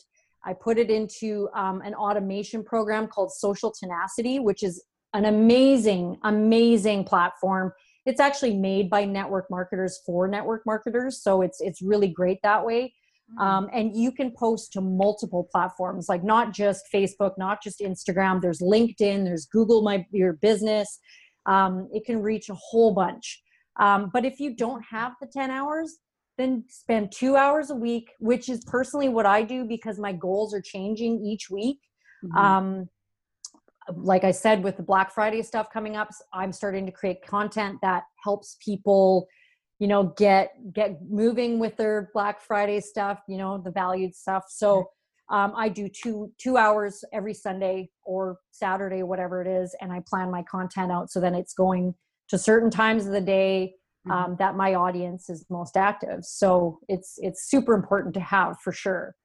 I 0.45 0.53
put 0.53 0.77
it 0.77 0.89
into 0.89 1.49
um, 1.53 1.81
an 1.81 1.93
automation 1.93 2.63
program 2.63 3.07
called 3.07 3.31
Social 3.31 3.71
Tenacity, 3.71 4.39
which 4.39 4.63
is 4.63 4.83
an 5.13 5.25
amazing, 5.25 6.17
amazing 6.23 7.03
platform. 7.03 7.73
It's 8.05 8.19
actually 8.19 8.55
made 8.55 8.89
by 8.89 9.05
network 9.05 9.49
marketers 9.49 9.99
for 10.05 10.27
network 10.27 10.63
marketers, 10.65 11.21
so 11.21 11.41
it's 11.41 11.61
it's 11.61 11.81
really 11.81 12.07
great 12.07 12.39
that 12.43 12.65
way. 12.65 12.93
Mm. 13.37 13.43
Um, 13.43 13.69
and 13.73 13.95
you 13.95 14.11
can 14.11 14.31
post 14.31 14.73
to 14.73 14.81
multiple 14.81 15.47
platforms, 15.51 16.09
like 16.09 16.23
not 16.23 16.53
just 16.53 16.85
Facebook, 16.93 17.33
not 17.37 17.61
just 17.61 17.79
Instagram. 17.79 18.41
There's 18.41 18.61
LinkedIn, 18.61 19.23
there's 19.25 19.45
Google 19.45 19.83
My 19.83 20.05
Your 20.11 20.33
Business, 20.33 20.99
um, 21.45 21.89
it 21.93 22.05
can 22.05 22.21
reach 22.21 22.49
a 22.49 22.55
whole 22.55 22.93
bunch. 22.93 23.41
Um, 23.79 24.09
but 24.13 24.25
if 24.25 24.39
you 24.39 24.55
don't 24.55 24.83
have 24.89 25.13
the 25.21 25.27
10 25.27 25.49
hours, 25.49 25.97
then 26.37 26.63
spend 26.67 27.11
two 27.11 27.35
hours 27.35 27.69
a 27.69 27.75
week, 27.75 28.11
which 28.19 28.49
is 28.49 28.63
personally 28.65 29.09
what 29.09 29.25
I 29.25 29.43
do 29.43 29.65
because 29.65 29.99
my 29.99 30.11
goals 30.11 30.53
are 30.53 30.61
changing 30.61 31.23
each 31.23 31.49
week. 31.49 31.79
Mm-hmm. 32.23 32.37
Um, 32.37 32.89
like 33.95 34.23
I 34.23 34.31
said, 34.31 34.63
with 34.63 34.77
the 34.77 34.83
Black 34.83 35.11
Friday 35.11 35.41
stuff 35.41 35.69
coming 35.71 35.95
up, 35.95 36.09
I'm 36.33 36.51
starting 36.51 36.85
to 36.85 36.91
create 36.91 37.25
content 37.25 37.79
that 37.81 38.03
helps 38.23 38.57
people, 38.63 39.27
you 39.79 39.87
know, 39.87 40.13
get 40.17 40.53
get 40.73 40.99
moving 41.09 41.59
with 41.59 41.77
their 41.77 42.09
Black 42.13 42.41
Friday 42.41 42.79
stuff, 42.79 43.19
you 43.27 43.37
know, 43.37 43.57
the 43.57 43.71
valued 43.71 44.15
stuff. 44.15 44.45
So 44.49 44.89
um, 45.29 45.53
I 45.55 45.69
do 45.69 45.89
two 45.89 46.31
two 46.37 46.57
hours 46.57 47.03
every 47.13 47.33
Sunday 47.33 47.89
or 48.03 48.37
Saturday, 48.51 49.03
whatever 49.03 49.41
it 49.41 49.47
is, 49.47 49.75
and 49.81 49.91
I 49.91 50.01
plan 50.07 50.29
my 50.29 50.43
content 50.43 50.91
out 50.91 51.09
so 51.09 51.19
then 51.19 51.33
it's 51.33 51.53
going 51.53 51.95
to 52.29 52.37
certain 52.37 52.69
times 52.69 53.05
of 53.05 53.13
the 53.13 53.21
day 53.21 53.75
mm-hmm. 54.07 54.11
um, 54.11 54.35
that 54.39 54.55
my 54.55 54.75
audience 54.75 55.29
is 55.29 55.45
most 55.49 55.77
active. 55.77 56.23
So 56.23 56.79
it's 56.87 57.15
it's 57.17 57.49
super 57.49 57.73
important 57.73 58.13
to 58.15 58.19
have 58.19 58.57
for 58.61 58.71
sure. 58.71 59.15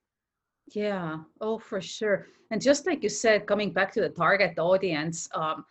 Yeah. 0.75 1.19
Oh, 1.41 1.59
for 1.59 1.81
sure. 1.81 2.27
And 2.51 2.61
just 2.61 2.87
like 2.87 3.03
you 3.03 3.09
said, 3.09 3.47
coming 3.47 3.73
back 3.73 3.93
to 3.93 4.01
the 4.01 4.09
target 4.09 4.59
audience, 4.59 5.29
um, 5.35 5.65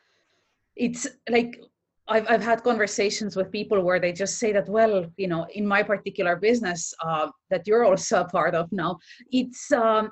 it's 0.76 1.08
like 1.30 1.62
I've, 2.08 2.26
I've 2.30 2.44
had 2.44 2.64
conversations 2.64 3.36
with 3.36 3.52
people 3.52 3.82
where 3.82 4.00
they 4.00 4.14
just 4.14 4.38
say 4.38 4.52
that, 4.54 4.70
well, 4.70 5.06
you 5.18 5.28
know, 5.28 5.48
in 5.54 5.66
my 5.66 5.84
particular 5.84 6.36
business 6.36 6.94
uh, 7.04 7.30
that 7.50 7.66
you're 7.66 7.86
also 7.86 8.22
a 8.22 8.26
part 8.26 8.56
of 8.56 8.72
now, 8.72 9.00
it's 9.32 9.72
um, 9.72 10.12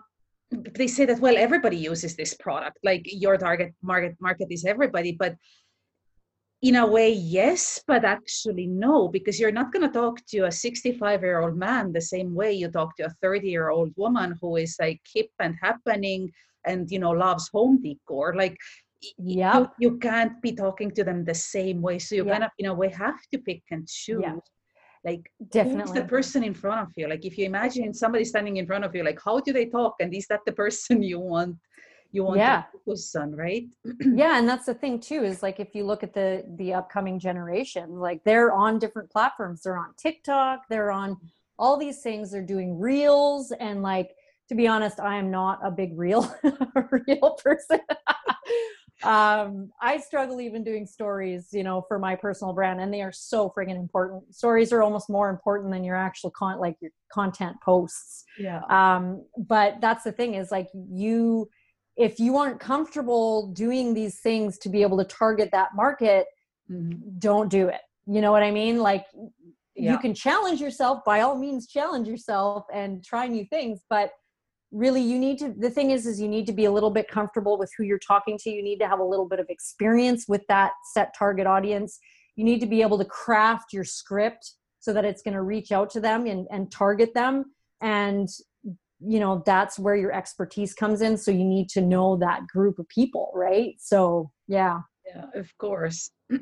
they 0.75 0.87
say 0.87 1.05
that 1.05 1.19
well 1.19 1.35
everybody 1.37 1.77
uses 1.77 2.15
this 2.15 2.33
product 2.33 2.77
like 2.83 3.01
your 3.05 3.37
target 3.37 3.73
market 3.81 4.15
market 4.19 4.47
is 4.51 4.65
everybody 4.65 5.11
but 5.11 5.35
in 6.63 6.77
a 6.77 6.85
way 6.85 7.11
yes 7.11 7.81
but 7.87 8.03
actually 8.05 8.65
no 8.67 9.07
because 9.09 9.39
you're 9.39 9.51
not 9.51 9.71
going 9.71 9.85
to 9.85 9.93
talk 9.93 10.17
to 10.25 10.45
a 10.45 10.51
65 10.51 11.21
year 11.21 11.41
old 11.41 11.57
man 11.57 11.91
the 11.91 12.01
same 12.01 12.33
way 12.33 12.51
you 12.53 12.69
talk 12.69 12.95
to 12.95 13.05
a 13.05 13.15
30 13.21 13.49
year 13.49 13.69
old 13.69 13.91
woman 13.97 14.33
who 14.41 14.55
is 14.55 14.75
like 14.79 15.01
hip 15.13 15.29
and 15.39 15.55
happening 15.61 16.31
and 16.65 16.89
you 16.91 16.99
know 16.99 17.11
loves 17.11 17.49
home 17.53 17.81
decor. 17.81 18.33
Like 18.35 18.57
yeah. 19.17 19.59
you, 19.59 19.69
you, 19.79 19.97
can't 19.97 20.41
be 20.41 20.53
talking 20.53 20.91
to 20.91 21.03
them 21.03 21.25
the 21.25 21.35
same 21.35 21.81
way. 21.81 21.99
So 21.99 22.15
you 22.15 22.25
kind 22.25 22.43
of 22.43 22.51
in 22.57 22.67
a 22.67 22.73
way 22.73 22.89
have 22.89 23.19
to 23.33 23.37
pick 23.39 23.63
and 23.71 23.87
choose 23.87 24.21
yeah 24.21 24.35
like 25.05 25.29
definitely 25.51 25.81
who's 25.81 25.91
the 25.91 26.05
person 26.05 26.45
in 26.45 26.53
front 26.53 26.87
of 26.87 26.93
you? 26.95 27.09
Like 27.09 27.25
if 27.25 27.37
you 27.37 27.45
imagine 27.45 27.93
somebody 27.93 28.23
standing 28.23 28.55
in 28.55 28.65
front 28.65 28.85
of 28.85 28.95
you 28.95 29.03
like 29.03 29.19
how 29.23 29.41
do 29.41 29.51
they 29.51 29.65
talk? 29.65 29.95
And 29.99 30.13
is 30.13 30.27
that 30.27 30.39
the 30.45 30.53
person 30.53 31.03
you 31.11 31.19
want 31.19 31.57
you 32.13 32.23
want 32.23 32.37
yeah. 32.37 32.61
to 32.61 32.77
focus 32.85 33.15
on 33.15 33.35
right 33.35 33.65
yeah 34.13 34.37
and 34.37 34.47
that's 34.47 34.65
the 34.65 34.73
thing 34.73 34.99
too 34.99 35.23
is 35.23 35.43
like 35.43 35.59
if 35.59 35.75
you 35.75 35.83
look 35.83 36.03
at 36.03 36.13
the 36.13 36.45
the 36.57 36.73
upcoming 36.73 37.19
generation 37.19 37.89
like 37.99 38.23
they're 38.23 38.53
on 38.53 38.79
different 38.79 39.09
platforms 39.11 39.61
they're 39.63 39.77
on 39.77 39.93
tiktok 39.97 40.61
they're 40.69 40.91
on 40.91 41.17
all 41.59 41.77
these 41.77 42.01
things 42.01 42.31
they're 42.31 42.41
doing 42.41 42.79
reels 42.79 43.51
and 43.59 43.81
like 43.81 44.11
to 44.47 44.55
be 44.55 44.67
honest 44.67 44.99
i 44.99 45.17
am 45.17 45.29
not 45.29 45.59
a 45.63 45.71
big 45.71 45.97
real 45.97 46.33
real 47.07 47.37
person 47.43 47.79
um, 49.03 49.71
I 49.81 49.97
struggle 49.97 50.39
even 50.39 50.63
doing 50.63 50.85
stories, 50.85 51.49
you 51.51 51.63
know, 51.63 51.83
for 51.87 51.99
my 51.99 52.15
personal 52.15 52.53
brand, 52.53 52.79
and 52.79 52.93
they 52.93 53.01
are 53.01 53.11
so 53.11 53.51
friggin' 53.55 53.75
important. 53.75 54.33
Stories 54.33 54.71
are 54.71 54.81
almost 54.81 55.09
more 55.09 55.29
important 55.29 55.71
than 55.71 55.83
your 55.83 55.95
actual 55.95 56.31
con, 56.31 56.59
like 56.59 56.77
your 56.79 56.91
content 57.11 57.57
posts. 57.63 58.23
Yeah. 58.39 58.61
Um, 58.69 59.25
but 59.37 59.81
that's 59.81 60.03
the 60.03 60.11
thing 60.11 60.35
is 60.35 60.51
like 60.51 60.69
you, 60.73 61.49
if 61.95 62.19
you 62.19 62.37
aren't 62.37 62.59
comfortable 62.59 63.47
doing 63.53 63.93
these 63.93 64.19
things 64.19 64.57
to 64.59 64.69
be 64.69 64.81
able 64.81 64.97
to 64.97 65.03
target 65.03 65.49
that 65.51 65.69
market, 65.75 66.25
mm-hmm. 66.69 66.97
don't 67.19 67.49
do 67.49 67.67
it. 67.67 67.81
You 68.07 68.21
know 68.21 68.31
what 68.31 68.43
I 68.43 68.51
mean? 68.51 68.79
Like 68.79 69.05
yeah. 69.75 69.91
you 69.91 69.99
can 69.99 70.13
challenge 70.13 70.59
yourself 70.59 71.03
by 71.05 71.21
all 71.21 71.37
means, 71.37 71.67
challenge 71.67 72.07
yourself 72.07 72.65
and 72.73 73.03
try 73.03 73.27
new 73.27 73.45
things, 73.45 73.81
but 73.89 74.11
really 74.73 75.01
you 75.01 75.19
need 75.19 75.37
to 75.37 75.53
the 75.57 75.69
thing 75.69 75.91
is 75.91 76.07
is 76.07 76.19
you 76.19 76.27
need 76.27 76.47
to 76.47 76.51
be 76.51 76.65
a 76.65 76.71
little 76.71 76.89
bit 76.89 77.07
comfortable 77.07 77.57
with 77.59 77.71
who 77.77 77.83
you're 77.83 77.99
talking 77.99 78.39
to 78.39 78.49
you 78.49 78.63
need 78.63 78.79
to 78.79 78.87
have 78.87 78.99
a 78.99 79.03
little 79.03 79.27
bit 79.27 79.39
of 79.39 79.45
experience 79.49 80.27
with 80.27 80.41
that 80.49 80.71
set 80.93 81.13
target 81.17 81.45
audience 81.45 81.99
you 82.35 82.43
need 82.43 82.59
to 82.59 82.65
be 82.65 82.81
able 82.81 82.97
to 82.97 83.05
craft 83.05 83.71
your 83.71 83.83
script 83.83 84.53
so 84.79 84.91
that 84.91 85.05
it's 85.05 85.21
going 85.21 85.35
to 85.35 85.43
reach 85.43 85.71
out 85.71 85.91
to 85.91 85.99
them 86.01 86.25
and, 86.25 86.47
and 86.51 86.71
target 86.71 87.13
them 87.13 87.45
and 87.81 88.27
you 89.05 89.19
know 89.19 89.43
that's 89.45 89.77
where 89.77 89.95
your 89.95 90.11
expertise 90.11 90.73
comes 90.73 91.01
in 91.01 91.17
so 91.17 91.31
you 91.31 91.45
need 91.45 91.69
to 91.69 91.81
know 91.81 92.15
that 92.17 92.47
group 92.47 92.79
of 92.79 92.87
people 92.89 93.31
right? 93.35 93.75
So 93.79 94.31
yeah. 94.47 94.79
Yeah 95.05 95.25
of 95.35 95.55
course. 95.57 96.11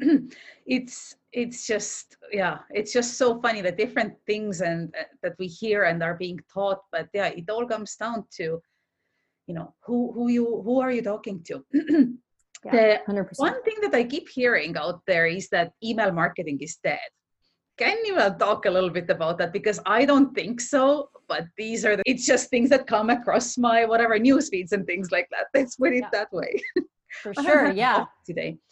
It's 0.66 1.16
it's 1.34 1.66
just 1.66 2.18
yeah 2.32 2.60
it's 2.70 2.94
just 2.94 3.18
so 3.18 3.42
funny 3.42 3.62
the 3.62 3.72
different 3.72 4.14
things 4.26 4.62
and 4.62 4.94
uh, 5.00 5.04
that 5.24 5.34
we 5.40 5.48
hear 5.48 5.84
and 5.84 6.04
are 6.04 6.16
being 6.16 6.40
taught 6.54 6.82
but 6.92 7.08
yeah 7.14 7.28
it 7.28 7.50
all 7.50 7.66
comes 7.66 7.96
down 7.96 8.26
to 8.38 8.62
you 9.48 9.56
know 9.56 9.74
who 9.86 10.12
who 10.14 10.30
you 10.30 10.62
who 10.66 10.82
are 10.82 10.92
you 10.92 11.02
talking 11.02 11.44
to? 11.44 11.64
Yeah, 12.64 13.00
100%. 13.10 13.26
one 13.38 13.64
thing 13.64 13.78
that 13.82 13.96
i 13.96 14.04
keep 14.04 14.30
hearing 14.30 14.78
out 14.78 15.02
there 15.08 15.26
is 15.26 15.50
that 15.50 15.72
email 15.84 16.12
marketing 16.12 16.60
is 16.62 16.78
dead 16.84 17.10
can 17.82 17.98
you 18.06 18.16
uh, 18.16 18.30
talk 18.30 18.66
a 18.66 18.72
little 18.72 18.94
bit 18.98 19.10
about 19.10 19.38
that 19.40 19.52
because 19.52 19.80
i 19.86 20.06
don't 20.06 20.36
think 20.36 20.62
so 20.62 21.10
but 21.28 21.46
these 21.58 21.84
are 21.84 21.96
the, 21.96 22.04
it's 22.06 22.26
just 22.26 22.50
things 22.50 22.70
that 22.70 22.86
come 22.86 23.10
across 23.10 23.58
my 23.58 23.86
whatever 23.86 24.20
news 24.20 24.50
feeds 24.50 24.72
and 24.72 24.86
things 24.86 25.12
like 25.12 25.28
that 25.32 25.46
let's 25.56 25.76
put 25.78 25.94
it 25.94 26.06
yeah. 26.06 26.10
that 26.12 26.32
way 26.32 26.52
for 27.24 27.34
sure 27.46 27.72
yeah 27.72 28.06
today 28.26 28.58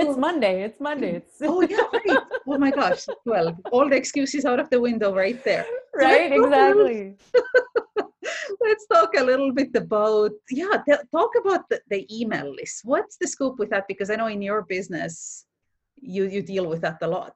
it's 0.00 0.16
Monday. 0.16 0.62
It's 0.62 0.80
Monday. 0.80 1.16
It's 1.20 1.38
oh 1.42 1.60
yeah, 1.62 1.86
right. 1.92 2.18
Oh 2.46 2.58
my 2.58 2.70
gosh. 2.70 3.06
Well, 3.26 3.56
all 3.72 3.88
the 3.88 3.96
excuses 3.96 4.44
out 4.44 4.60
of 4.60 4.68
the 4.70 4.80
window 4.80 5.14
right 5.14 5.42
there. 5.44 5.66
Right, 5.94 6.32
exactly. 6.32 7.16
let's 8.60 8.86
talk 8.86 9.10
a 9.16 9.24
little 9.24 9.52
bit 9.52 9.74
about 9.74 10.32
yeah. 10.50 10.82
Talk 11.14 11.32
about 11.42 11.68
the, 11.68 11.80
the 11.90 12.00
email 12.10 12.52
list. 12.52 12.80
What's 12.84 13.16
the 13.16 13.28
scope 13.28 13.58
with 13.58 13.70
that? 13.70 13.86
Because 13.88 14.10
I 14.10 14.16
know 14.16 14.28
in 14.28 14.42
your 14.42 14.62
business, 14.62 15.46
you 16.02 16.24
you 16.26 16.42
deal 16.42 16.66
with 16.66 16.82
that 16.82 16.98
a 17.02 17.08
lot. 17.08 17.34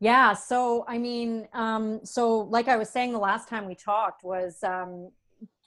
Yeah. 0.00 0.34
So 0.34 0.84
I 0.88 0.98
mean, 0.98 1.48
um, 1.54 2.00
so 2.04 2.40
like 2.40 2.68
I 2.68 2.76
was 2.76 2.90
saying 2.90 3.12
the 3.12 3.18
last 3.18 3.48
time 3.48 3.66
we 3.66 3.74
talked 3.74 4.24
was 4.24 4.62
um, 4.62 5.10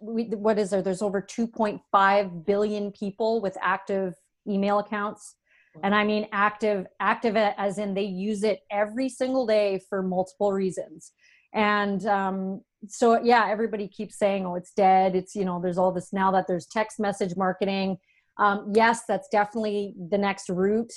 we, 0.01 0.25
what 0.25 0.60
is 0.60 0.70
there? 0.70 0.82
There's 0.82 1.01
over 1.01 1.22
2.5 1.22 2.46
billion 2.46 2.92
people 2.92 3.42
with 3.42 3.58
active 3.62 4.13
email 4.48 4.80
accounts 4.80 5.36
and 5.84 5.94
i 5.94 6.04
mean 6.04 6.27
active 6.32 6.86
active 7.00 7.36
as 7.36 7.77
in 7.77 7.94
they 7.94 8.04
use 8.04 8.44
it 8.44 8.62
every 8.72 9.10
single 9.10 9.46
day 9.46 9.80
for 9.89 10.01
multiple 10.01 10.51
reasons 10.51 11.12
and 11.54 12.06
um, 12.06 12.62
so 12.88 13.22
yeah 13.24 13.48
everybody 13.50 13.88
keeps 13.88 14.18
saying 14.18 14.46
oh 14.46 14.56
it's 14.56 14.74
dead 14.74 15.15
it's 15.15 15.36
you 15.36 15.46
know 15.46 15.60
there's 15.62 15.77
all 15.77 15.92
this 15.92 16.13
now 16.13 16.32
that 16.32 16.46
there's 16.48 16.68
text 16.68 17.00
message 17.00 17.36
marketing 17.36 17.98
um, 18.38 18.72
yes 18.75 19.01
that's 19.08 19.27
definitely 19.30 19.94
the 20.10 20.18
next 20.18 20.50
route 20.50 20.94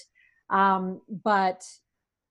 um, 0.50 1.00
but 1.25 1.64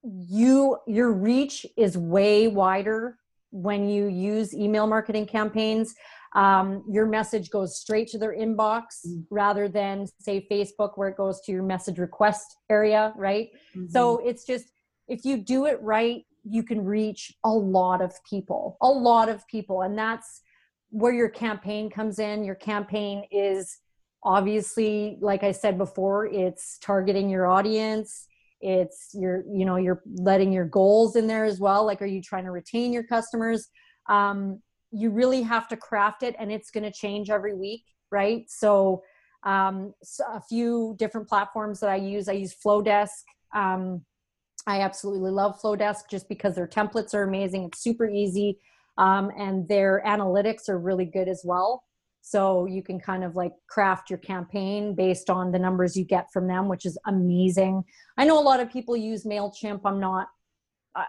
you 0.03 0.77
your 0.88 1.12
reach 1.12 1.65
is 1.75 1.97
way 1.97 2.47
wider 2.47 3.17
when 3.51 3.89
you 3.89 4.07
use 4.07 4.53
email 4.53 4.88
marketing 4.88 5.25
campaigns 5.25 5.95
um, 6.36 6.83
your 6.89 7.05
message 7.05 7.50
goes 7.50 7.79
straight 7.79 8.07
to 8.09 8.17
their 8.17 8.36
inbox 8.36 9.05
mm-hmm. 9.05 9.21
rather 9.29 9.67
than 9.67 10.05
say 10.19 10.45
facebook 10.51 10.91
where 10.95 11.09
it 11.09 11.17
goes 11.17 11.41
to 11.41 11.51
your 11.51 11.63
message 11.63 11.97
request 11.97 12.57
area 12.69 13.13
right 13.15 13.50
mm-hmm. 13.75 13.88
so 13.88 14.17
it's 14.19 14.45
just 14.45 14.71
if 15.07 15.25
you 15.25 15.38
do 15.38 15.65
it 15.65 15.81
right 15.81 16.25
you 16.43 16.63
can 16.63 16.83
reach 16.83 17.33
a 17.43 17.51
lot 17.51 18.01
of 18.01 18.13
people 18.29 18.77
a 18.81 18.88
lot 18.88 19.29
of 19.29 19.45
people 19.47 19.81
and 19.81 19.97
that's 19.97 20.41
where 20.89 21.13
your 21.13 21.29
campaign 21.29 21.89
comes 21.89 22.19
in 22.19 22.43
your 22.43 22.55
campaign 22.55 23.24
is 23.31 23.79
obviously 24.24 25.17
like 25.21 25.43
i 25.43 25.51
said 25.51 25.77
before 25.77 26.25
it's 26.27 26.77
targeting 26.79 27.29
your 27.29 27.47
audience. 27.47 28.27
It's 28.59 29.12
your 29.13 29.43
you 29.51 29.65
know 29.65 29.75
you're 29.75 30.01
letting 30.05 30.51
your 30.51 30.65
goals 30.65 31.15
in 31.15 31.27
there 31.27 31.45
as 31.45 31.59
well. 31.59 31.86
Like 31.86 32.01
are 32.01 32.07
you 32.07 32.21
trying 32.21 32.45
to 32.45 32.51
retain 32.51 32.91
your 32.91 33.03
customers? 33.03 33.69
Um, 34.09 34.62
you 34.91 35.12
really 35.12 35.43
have 35.43 35.67
to 35.67 35.77
craft 35.77 36.24
it 36.24 36.36
and 36.39 36.51
it's 36.51 36.71
going 36.71 36.83
to 36.83 36.91
change 36.91 37.29
every 37.29 37.53
week 37.53 37.83
right? 38.12 38.50
So, 38.50 39.03
um, 39.43 39.93
so 40.03 40.24
a 40.33 40.41
few 40.41 40.95
different 40.97 41.27
platforms 41.27 41.79
that 41.79 41.89
i 41.89 41.95
use 41.95 42.27
i 42.27 42.33
use 42.33 42.55
Flodesk. 42.55 43.24
Um, 43.53 44.03
i 44.65 44.81
absolutely 44.81 45.31
love 45.31 45.59
Flodesk 45.62 46.09
just 46.09 46.27
because 46.27 46.55
their 46.55 46.67
templates 46.67 47.13
are 47.13 47.24
amazing. 47.24 47.65
It's 47.65 47.81
super 47.81 48.09
easy. 48.09 48.59
Um, 48.97 49.31
and 49.38 49.67
their 49.67 50.01
analytics 50.05 50.69
are 50.69 50.79
really 50.79 51.05
good 51.05 51.27
as 51.27 51.43
well 51.45 51.83
so 52.29 52.65
you 52.65 52.84
can 52.84 53.00
kind 53.00 53.24
of 53.24 53.36
like 53.36 53.53
craft 53.69 54.10
your 54.10 54.19
campaign 54.19 54.96
based 54.96 55.29
on 55.29 55.51
the 55.51 55.60
numbers 55.60 55.96
you 55.96 56.03
get 56.03 56.31
from 56.31 56.48
them 56.48 56.67
which 56.67 56.86
is 56.86 56.98
amazing 57.05 57.84
i 58.17 58.25
know 58.25 58.39
a 58.39 58.41
lot 58.41 58.60
of 58.60 58.72
people 58.72 58.96
use 58.96 59.24
mailchimp 59.24 59.81
i'm 59.86 60.00
not 60.00 60.27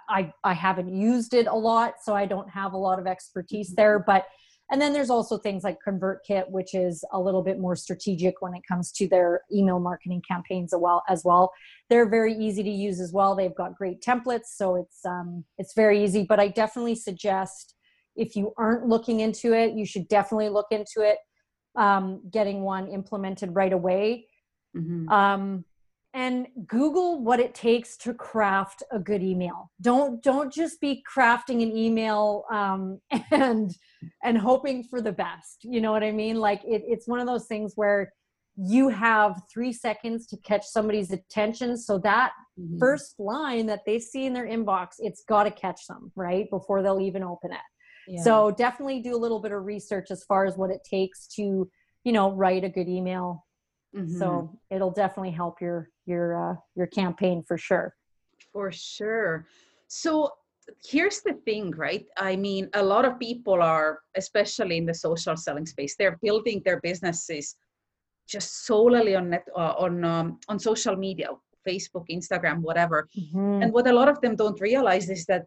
I, 0.09 0.33
I 0.45 0.53
haven't 0.53 0.95
used 0.95 1.35
it 1.35 1.47
a 1.47 1.55
lot, 1.55 1.95
so 2.03 2.14
I 2.14 2.27
don't 2.27 2.49
have 2.51 2.73
a 2.73 2.77
lot 2.77 2.99
of 2.99 3.07
expertise 3.07 3.75
there. 3.75 3.99
But 3.99 4.27
and 4.71 4.81
then 4.83 4.92
there's 4.92 5.09
also 5.09 5.38
things 5.38 5.64
like 5.64 5.79
ConvertKit, 5.87 6.51
which 6.51 6.75
is 6.75 7.03
a 7.12 7.19
little 7.19 7.42
bit 7.42 7.59
more 7.59 7.75
strategic 7.75 8.42
when 8.42 8.53
it 8.55 8.61
comes 8.69 8.92
to 8.92 9.09
their 9.09 9.40
email 9.51 9.81
marketing 9.81 10.23
campaigns 10.29 10.75
as 10.75 10.81
well. 10.81 11.03
As 11.09 11.25
well, 11.25 11.53
they're 11.88 12.09
very 12.09 12.35
easy 12.35 12.62
to 12.62 12.71
use 12.71 13.01
as 13.01 13.12
well. 13.12 13.35
They've 13.35 13.55
got 13.55 13.77
great 13.77 14.03
templates, 14.03 14.49
so 14.55 14.77
it's 14.77 15.05
um, 15.07 15.45
it's 15.57 15.75
very 15.75 16.05
easy. 16.05 16.25
But 16.25 16.40
I 16.40 16.49
definitely 16.49 16.97
suggest 16.97 17.75
if 18.18 18.37
you 18.37 18.52
aren't 18.59 18.87
looking 18.87 19.20
into 19.20 19.54
it, 19.54 19.74
you 19.74 19.87
should 19.87 20.09
definitely 20.09 20.48
look 20.48 20.66
into 20.70 21.00
it. 21.00 21.18
Um, 21.76 22.22
getting 22.31 22.62
one 22.62 22.88
implemented 22.88 23.54
right 23.54 23.72
away. 23.72 24.26
Mm-hmm. 24.76 25.09
Um, 25.09 25.64
and 26.14 26.46
google 26.66 27.22
what 27.22 27.38
it 27.38 27.54
takes 27.54 27.96
to 27.96 28.14
craft 28.14 28.83
a 28.90 28.98
good 28.98 29.22
email 29.22 29.70
don't 29.81 30.22
don't 30.22 30.52
just 30.52 30.81
be 30.81 31.02
crafting 31.14 31.62
an 31.62 31.76
email 31.76 32.44
um, 32.50 33.00
and 33.31 33.76
and 34.22 34.38
hoping 34.38 34.83
for 34.83 35.00
the 35.00 35.12
best 35.12 35.59
you 35.62 35.81
know 35.81 35.92
what 35.92 36.02
i 36.02 36.11
mean 36.11 36.37
like 36.37 36.62
it, 36.64 36.83
it's 36.87 37.07
one 37.07 37.20
of 37.20 37.26
those 37.26 37.46
things 37.46 37.72
where 37.76 38.12
you 38.57 38.88
have 38.88 39.40
three 39.52 39.72
seconds 39.72 40.26
to 40.26 40.37
catch 40.38 40.66
somebody's 40.66 41.12
attention 41.12 41.76
so 41.76 41.98
that 41.98 42.33
mm-hmm. 42.59 42.78
first 42.78 43.14
line 43.20 43.66
that 43.66 43.83
they 43.87 43.98
see 43.98 44.26
in 44.26 44.33
their 44.33 44.46
inbox 44.46 44.94
it's 44.98 45.22
got 45.28 45.44
to 45.44 45.50
catch 45.50 45.87
them 45.87 46.11
right 46.16 46.48
before 46.50 46.83
they'll 46.83 47.00
even 47.00 47.22
open 47.22 47.52
it 47.52 47.59
yeah. 48.09 48.23
so 48.23 48.51
definitely 48.51 49.01
do 49.01 49.14
a 49.14 49.18
little 49.18 49.40
bit 49.40 49.53
of 49.53 49.64
research 49.64 50.11
as 50.11 50.25
far 50.25 50.47
as 50.47 50.57
what 50.57 50.71
it 50.71 50.81
takes 50.88 51.27
to 51.27 51.71
you 52.05 52.12
know 52.12 52.33
write 52.33 52.64
a 52.64 52.68
good 52.68 52.88
email 52.88 53.44
Mm-hmm. 53.97 54.18
So 54.18 54.59
it'll 54.71 54.90
definitely 54.90 55.31
help 55.31 55.61
your 55.61 55.90
your 56.07 56.51
uh, 56.51 56.57
your 56.75 56.87
campaign 56.88 57.42
for 57.47 57.57
sure. 57.57 57.94
For 58.53 58.71
sure. 58.71 59.47
So 59.88 60.31
here's 60.85 61.23
the 61.23 61.35
thing, 61.47 61.71
right? 61.73 62.05
I 62.18 62.37
mean, 62.37 62.68
a 62.75 62.83
lot 62.83 63.05
of 63.07 63.18
people 63.18 63.62
are, 63.62 64.01
especially 64.16 64.77
in 64.77 64.85
the 64.85 64.94
social 64.94 65.37
selling 65.37 65.66
space, 65.66 65.97
they're 65.97 66.18
building 66.23 66.62
their 66.64 66.81
businesses 66.81 67.57
just 68.29 68.66
solely 68.66 69.16
on 69.16 69.31
net 69.31 69.44
uh, 69.57 69.75
on 69.79 70.05
um, 70.05 70.38
on 70.49 70.59
social 70.59 70.97
media, 70.97 71.29
Facebook, 71.66 72.05
Instagram, 72.11 72.61
whatever. 72.61 73.09
Mm-hmm. 73.18 73.62
And 73.62 73.73
what 73.73 73.87
a 73.87 73.92
lot 73.92 74.09
of 74.09 74.21
them 74.21 74.37
don't 74.37 74.61
realize 74.61 75.09
is 75.09 75.25
that 75.27 75.47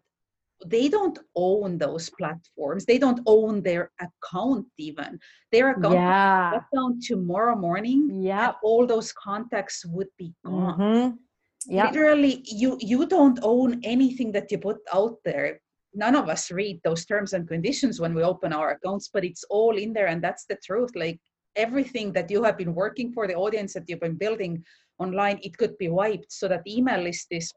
they 0.66 0.88
don't 0.88 1.18
own 1.34 1.78
those 1.78 2.10
platforms 2.10 2.84
they 2.84 2.98
don't 2.98 3.20
own 3.26 3.62
their 3.62 3.90
account 4.00 4.66
even 4.78 5.18
their 5.50 5.70
account 5.70 5.94
yeah. 5.94 6.52
shut 6.52 6.64
down 6.74 6.98
tomorrow 7.00 7.56
morning 7.56 8.08
yeah 8.22 8.52
all 8.62 8.86
those 8.86 9.12
contacts 9.12 9.84
would 9.86 10.08
be 10.18 10.32
gone 10.44 10.78
mm-hmm. 10.78 11.72
yep. 11.72 11.92
literally 11.92 12.42
you 12.44 12.76
you 12.80 13.06
don't 13.06 13.38
own 13.42 13.80
anything 13.82 14.30
that 14.32 14.50
you 14.50 14.58
put 14.58 14.78
out 14.92 15.16
there 15.24 15.60
none 15.94 16.14
of 16.14 16.28
us 16.28 16.50
read 16.50 16.80
those 16.84 17.04
terms 17.04 17.32
and 17.32 17.48
conditions 17.48 18.00
when 18.00 18.14
we 18.14 18.22
open 18.22 18.52
our 18.52 18.70
accounts 18.70 19.10
but 19.12 19.24
it's 19.24 19.44
all 19.50 19.76
in 19.76 19.92
there 19.92 20.06
and 20.06 20.22
that's 20.22 20.46
the 20.46 20.58
truth 20.64 20.90
like 20.94 21.20
everything 21.56 22.12
that 22.12 22.30
you 22.30 22.42
have 22.42 22.56
been 22.56 22.74
working 22.74 23.12
for 23.12 23.26
the 23.26 23.34
audience 23.34 23.74
that 23.74 23.84
you've 23.86 24.00
been 24.00 24.16
building 24.16 24.62
online 24.98 25.38
it 25.42 25.56
could 25.56 25.76
be 25.78 25.88
wiped 25.88 26.32
so 26.32 26.48
that 26.48 26.62
email 26.66 27.02
list 27.02 27.26
is 27.30 27.52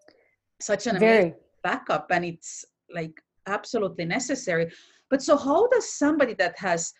such 0.60 0.88
an 0.88 1.00
Very. 1.00 1.18
amazing 1.18 1.40
backup 1.64 2.08
and 2.12 2.26
it's 2.26 2.66
like 2.94 3.22
absolutely 3.48 4.06
necessary. 4.06 4.72
But 5.10 5.22
so 5.22 5.38
how 5.38 5.68
does 5.68 5.94
somebody 5.94 6.34
that 6.36 6.58
has 6.60 6.94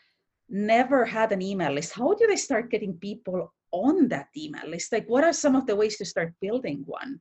never 0.48 1.06
had 1.06 1.32
an 1.32 1.42
email 1.42 1.72
list 1.72 1.92
how 1.92 2.14
do 2.14 2.28
they 2.28 2.36
start 2.36 2.70
getting 2.70 2.94
people 2.94 3.52
on 3.72 4.08
that 4.10 4.28
email 4.38 4.68
list? 4.68 4.92
Like 4.92 5.08
what 5.08 5.24
are 5.24 5.34
some 5.34 5.56
of 5.56 5.66
the 5.66 5.76
ways 5.76 5.98
to 5.98 6.06
start 6.06 6.34
building 6.42 6.84
one? 6.86 7.20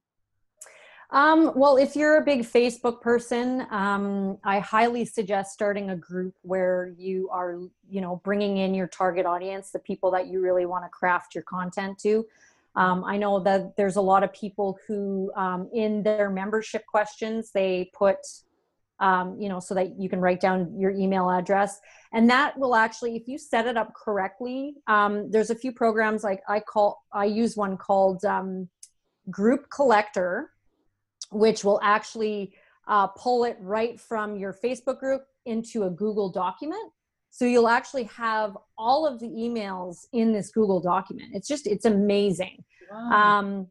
Um, 1.11 1.53
well, 1.55 1.77
if 1.77 1.95
you're 1.95 2.17
a 2.17 2.25
big 2.25 2.41
Facebook 2.41 3.01
person, 3.01 3.67
um, 3.71 4.39
I 4.43 4.59
highly 4.59 5.05
suggest 5.05 5.53
starting 5.53 5.91
a 5.91 5.97
group 5.97 6.35
where 6.43 6.93
you 6.99 7.29
are, 7.31 7.61
you 7.89 8.01
know, 8.01 8.21
bringing 8.25 8.57
in 8.57 8.75
your 8.75 8.89
target 8.89 9.25
audience, 9.25 9.71
the 9.71 9.79
people 9.79 10.11
that 10.13 10.27
you 10.27 10.41
really 10.41 10.67
want 10.67 10.85
to 10.85 10.89
craft 10.89 11.35
your 11.35 11.45
content 11.45 11.99
to. 12.01 12.27
Um, 12.75 13.05
I 13.05 13.17
know 13.17 13.39
that 13.41 13.77
there's 13.77 13.97
a 13.97 14.01
lot 14.01 14.25
of 14.25 14.33
people 14.33 14.77
who, 14.89 15.31
um, 15.37 15.69
in 15.73 16.03
their 16.03 16.31
membership 16.31 16.85
questions, 16.87 17.53
they 17.53 17.91
put 17.95 18.17
um, 19.01 19.37
you 19.41 19.49
know, 19.49 19.61
so 19.61 19.75
that 19.75 19.99
you 19.99 20.09
can 20.09 20.21
write 20.21 20.41
down 20.41 20.79
your 20.79 20.91
email 20.91 21.31
address. 21.31 21.81
And 22.13 22.31
that 22.31 22.59
will 22.59 22.75
actually, 22.75 23.17
if 23.17 23.27
you 23.27 23.39
set 23.39 23.67
it 23.67 23.77
up 23.77 23.93
correctly, 23.95 24.75
um, 24.87 25.31
there's 25.31 25.51
a 25.51 25.55
few 25.55 25.73
programs 25.73 26.23
like 26.23 26.41
I 26.49 26.61
call, 26.61 27.03
I 27.13 27.25
use 27.25 27.57
one 27.57 27.77
called 27.77 28.25
um, 28.25 28.69
Group 29.31 29.69
Collector, 29.71 30.51
which 31.31 31.65
will 31.65 31.81
actually 31.83 32.55
uh, 32.87 33.09
pull 33.09 33.45
it 33.45 33.57
right 33.61 33.99
from 34.01 34.37
your 34.37 34.53
Facebook 34.53 35.01
group 35.01 35.23
into 35.47 35.85
a 35.85 35.91
Google 35.91 36.31
document. 36.31 36.93
So 37.31 37.45
you'll 37.45 37.69
actually 37.69 38.05
have 38.05 38.57
all 38.79 39.07
of 39.07 39.19
the 39.19 39.27
emails 39.27 40.07
in 40.13 40.33
this 40.33 40.53
Google 40.53 40.81
document. 40.81 41.31
It's 41.35 41.49
just, 41.49 41.67
it's 41.67 41.85
amazing. 41.85 42.63
Wow. 42.93 43.11
Um, 43.11 43.67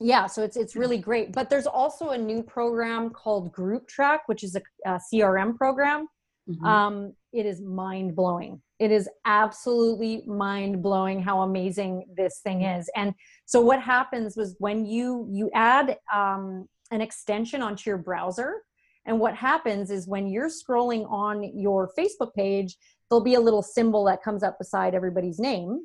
yeah 0.00 0.26
so 0.26 0.42
it's 0.42 0.56
it's 0.56 0.76
really 0.76 0.98
great 0.98 1.32
but 1.32 1.48
there's 1.48 1.66
also 1.66 2.10
a 2.10 2.18
new 2.18 2.42
program 2.42 3.10
called 3.10 3.52
group 3.52 3.86
track 3.88 4.22
which 4.26 4.44
is 4.44 4.56
a, 4.56 4.62
a 4.84 5.00
crm 5.12 5.56
program 5.56 6.06
mm-hmm. 6.48 6.64
um, 6.66 7.14
it 7.36 7.44
is 7.44 7.60
mind 7.60 8.16
blowing. 8.16 8.62
It 8.78 8.90
is 8.90 9.10
absolutely 9.26 10.22
mind 10.26 10.82
blowing 10.82 11.20
how 11.20 11.42
amazing 11.42 12.06
this 12.16 12.40
thing 12.40 12.62
is. 12.62 12.88
And 12.96 13.14
so 13.44 13.60
what 13.60 13.80
happens 13.80 14.36
was 14.36 14.56
when 14.58 14.86
you 14.86 15.28
you 15.30 15.50
add 15.54 15.98
um, 16.12 16.66
an 16.90 17.02
extension 17.02 17.60
onto 17.60 17.90
your 17.90 17.98
browser, 17.98 18.62
and 19.04 19.20
what 19.20 19.34
happens 19.34 19.90
is 19.90 20.08
when 20.08 20.28
you're 20.28 20.48
scrolling 20.48 21.10
on 21.10 21.42
your 21.54 21.90
Facebook 21.96 22.32
page, 22.34 22.76
there'll 23.10 23.22
be 23.22 23.34
a 23.34 23.40
little 23.40 23.62
symbol 23.62 24.04
that 24.04 24.22
comes 24.22 24.42
up 24.42 24.58
beside 24.58 24.94
everybody's 24.94 25.38
name. 25.38 25.84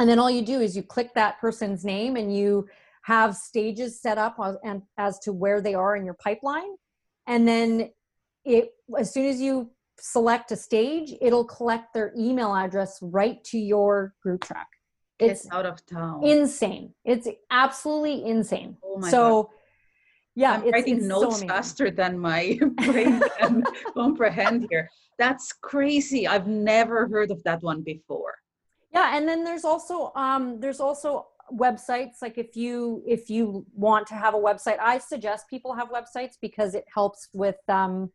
And 0.00 0.08
then 0.08 0.18
all 0.18 0.30
you 0.30 0.42
do 0.42 0.60
is 0.60 0.74
you 0.74 0.82
click 0.82 1.12
that 1.14 1.38
person's 1.38 1.84
name 1.84 2.16
and 2.16 2.34
you 2.34 2.66
have 3.02 3.36
stages 3.36 4.00
set 4.00 4.18
up 4.18 4.36
as, 4.42 4.56
and 4.64 4.82
as 4.98 5.18
to 5.20 5.32
where 5.32 5.60
they 5.60 5.74
are 5.74 5.96
in 5.96 6.04
your 6.04 6.14
pipeline. 6.14 6.76
And 7.26 7.46
then 7.46 7.90
it 8.44 8.70
as 8.98 9.12
soon 9.12 9.26
as 9.26 9.40
you 9.40 9.70
select 9.98 10.50
a 10.52 10.56
stage, 10.56 11.14
it'll 11.20 11.44
collect 11.44 11.94
their 11.94 12.12
email 12.18 12.54
address 12.54 12.98
right 13.02 13.42
to 13.44 13.58
your 13.58 14.14
group 14.22 14.44
track. 14.44 14.68
It's, 15.18 15.50
out 15.52 15.66
of 15.66 15.84
town. 15.86 16.24
Insane. 16.24 16.94
It's 17.04 17.28
absolutely 17.50 18.28
insane. 18.28 18.76
Oh 18.82 19.00
so 19.02 19.42
God. 19.44 19.52
yeah, 20.34 20.52
I'm 20.54 20.62
it's, 20.64 20.72
writing 20.72 20.96
it's 20.96 21.06
notes 21.06 21.40
so 21.40 21.46
faster 21.46 21.90
than 21.90 22.18
my 22.18 22.58
brain 22.84 23.22
can 23.38 23.62
comprehend 23.94 24.66
here. 24.70 24.88
That's 25.18 25.52
crazy. 25.52 26.26
I've 26.26 26.48
never 26.48 27.06
heard 27.06 27.30
of 27.30 27.42
that 27.44 27.62
one 27.62 27.82
before. 27.82 28.34
Yeah, 28.92 29.16
and 29.16 29.28
then 29.28 29.44
there's 29.44 29.64
also 29.64 30.12
um 30.16 30.58
there's 30.58 30.80
also 30.80 31.28
websites 31.56 32.22
like 32.22 32.38
if 32.38 32.56
you 32.56 33.02
if 33.06 33.28
you 33.28 33.66
want 33.74 34.06
to 34.06 34.14
have 34.14 34.34
a 34.34 34.38
website 34.38 34.78
i 34.80 34.98
suggest 34.98 35.48
people 35.48 35.74
have 35.74 35.88
websites 35.90 36.34
because 36.40 36.74
it 36.74 36.84
helps 36.94 37.28
with 37.32 37.56
um, 37.68 38.10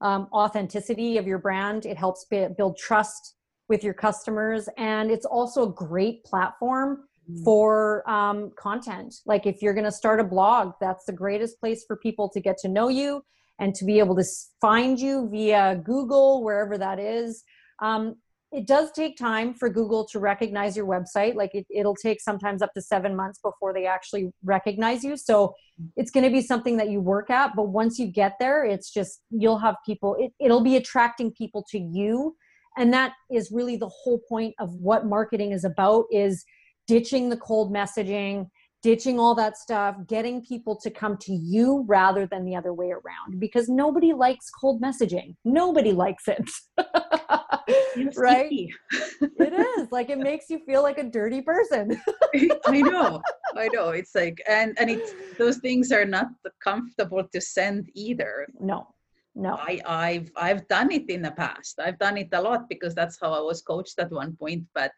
um, 0.00 0.28
authenticity 0.32 1.18
of 1.18 1.26
your 1.26 1.38
brand. 1.38 1.86
It 1.86 1.96
helps 1.96 2.26
build 2.26 2.78
trust 2.78 3.34
with 3.68 3.84
your 3.84 3.94
customers. 3.94 4.68
And 4.76 5.10
it's 5.10 5.26
also 5.26 5.68
a 5.68 5.72
great 5.72 6.24
platform 6.24 7.04
mm. 7.30 7.44
for 7.44 8.08
um, 8.10 8.50
content. 8.56 9.14
Like 9.26 9.46
if 9.46 9.62
you're 9.62 9.74
going 9.74 9.84
to 9.84 9.92
start 9.92 10.20
a 10.20 10.24
blog 10.24 10.72
that's 10.80 11.04
the 11.04 11.12
greatest 11.12 11.60
place 11.60 11.84
for 11.86 11.96
people 11.96 12.28
to 12.30 12.40
get 12.40 12.58
to 12.58 12.68
know 12.68 12.88
you 12.88 13.22
and 13.58 13.74
to 13.74 13.84
be 13.84 13.98
able 13.98 14.16
to 14.16 14.24
find 14.60 14.98
you 14.98 15.28
via 15.30 15.80
google 15.84 16.42
wherever 16.42 16.78
that 16.78 16.98
is. 16.98 17.44
Um, 17.80 18.16
it 18.52 18.66
does 18.66 18.90
take 18.90 19.16
time 19.16 19.54
for 19.54 19.68
Google 19.68 20.04
to 20.06 20.18
recognize 20.18 20.76
your 20.76 20.86
website. 20.86 21.36
Like 21.36 21.54
it, 21.54 21.66
it'll 21.70 21.94
take 21.94 22.20
sometimes 22.20 22.62
up 22.62 22.72
to 22.74 22.82
seven 22.82 23.14
months 23.14 23.38
before 23.42 23.72
they 23.72 23.86
actually 23.86 24.32
recognize 24.42 25.04
you. 25.04 25.16
So 25.16 25.54
it's 25.96 26.10
going 26.10 26.24
to 26.24 26.30
be 26.30 26.42
something 26.42 26.76
that 26.78 26.90
you 26.90 27.00
work 27.00 27.30
at. 27.30 27.54
But 27.54 27.68
once 27.68 27.98
you 27.98 28.08
get 28.08 28.34
there, 28.40 28.64
it's 28.64 28.90
just 28.90 29.20
you'll 29.30 29.58
have 29.58 29.76
people, 29.86 30.16
it, 30.18 30.32
it'll 30.40 30.62
be 30.62 30.76
attracting 30.76 31.30
people 31.32 31.64
to 31.70 31.78
you. 31.78 32.36
And 32.76 32.92
that 32.92 33.12
is 33.30 33.52
really 33.52 33.76
the 33.76 33.88
whole 33.88 34.20
point 34.28 34.54
of 34.58 34.74
what 34.74 35.06
marketing 35.06 35.52
is 35.52 35.64
about 35.64 36.06
is 36.10 36.44
ditching 36.88 37.28
the 37.28 37.36
cold 37.36 37.72
messaging 37.72 38.48
ditching 38.82 39.18
all 39.18 39.34
that 39.34 39.56
stuff, 39.56 39.96
getting 40.06 40.42
people 40.42 40.76
to 40.76 40.90
come 40.90 41.16
to 41.18 41.32
you 41.32 41.84
rather 41.86 42.26
than 42.26 42.44
the 42.44 42.56
other 42.56 42.72
way 42.72 42.90
around 42.90 43.38
because 43.38 43.68
nobody 43.68 44.12
likes 44.12 44.50
cold 44.50 44.80
messaging. 44.80 45.34
Nobody 45.44 45.92
likes 45.92 46.28
it. 46.28 46.50
right? 48.16 48.50
it 48.50 49.52
is. 49.52 49.88
Like 49.90 50.10
it 50.10 50.18
makes 50.18 50.48
you 50.48 50.60
feel 50.64 50.82
like 50.82 50.98
a 50.98 51.04
dirty 51.04 51.42
person. 51.42 52.00
I 52.66 52.80
know. 52.80 53.20
I 53.56 53.68
know. 53.72 53.90
It's 53.90 54.14
like 54.14 54.42
and 54.48 54.76
and 54.78 54.90
it's 54.90 55.12
those 55.38 55.58
things 55.58 55.92
are 55.92 56.04
not 56.04 56.28
comfortable 56.62 57.24
to 57.32 57.40
send 57.40 57.90
either. 57.94 58.46
No. 58.58 58.88
No. 59.34 59.54
I, 59.54 59.80
I've 59.86 60.30
I've 60.36 60.66
done 60.68 60.90
it 60.90 61.08
in 61.08 61.22
the 61.22 61.30
past. 61.30 61.78
I've 61.80 61.98
done 61.98 62.18
it 62.18 62.28
a 62.32 62.40
lot 62.40 62.68
because 62.68 62.94
that's 62.94 63.18
how 63.20 63.32
I 63.32 63.40
was 63.40 63.62
coached 63.62 63.98
at 63.98 64.10
one 64.10 64.36
point. 64.36 64.64
But 64.74 64.92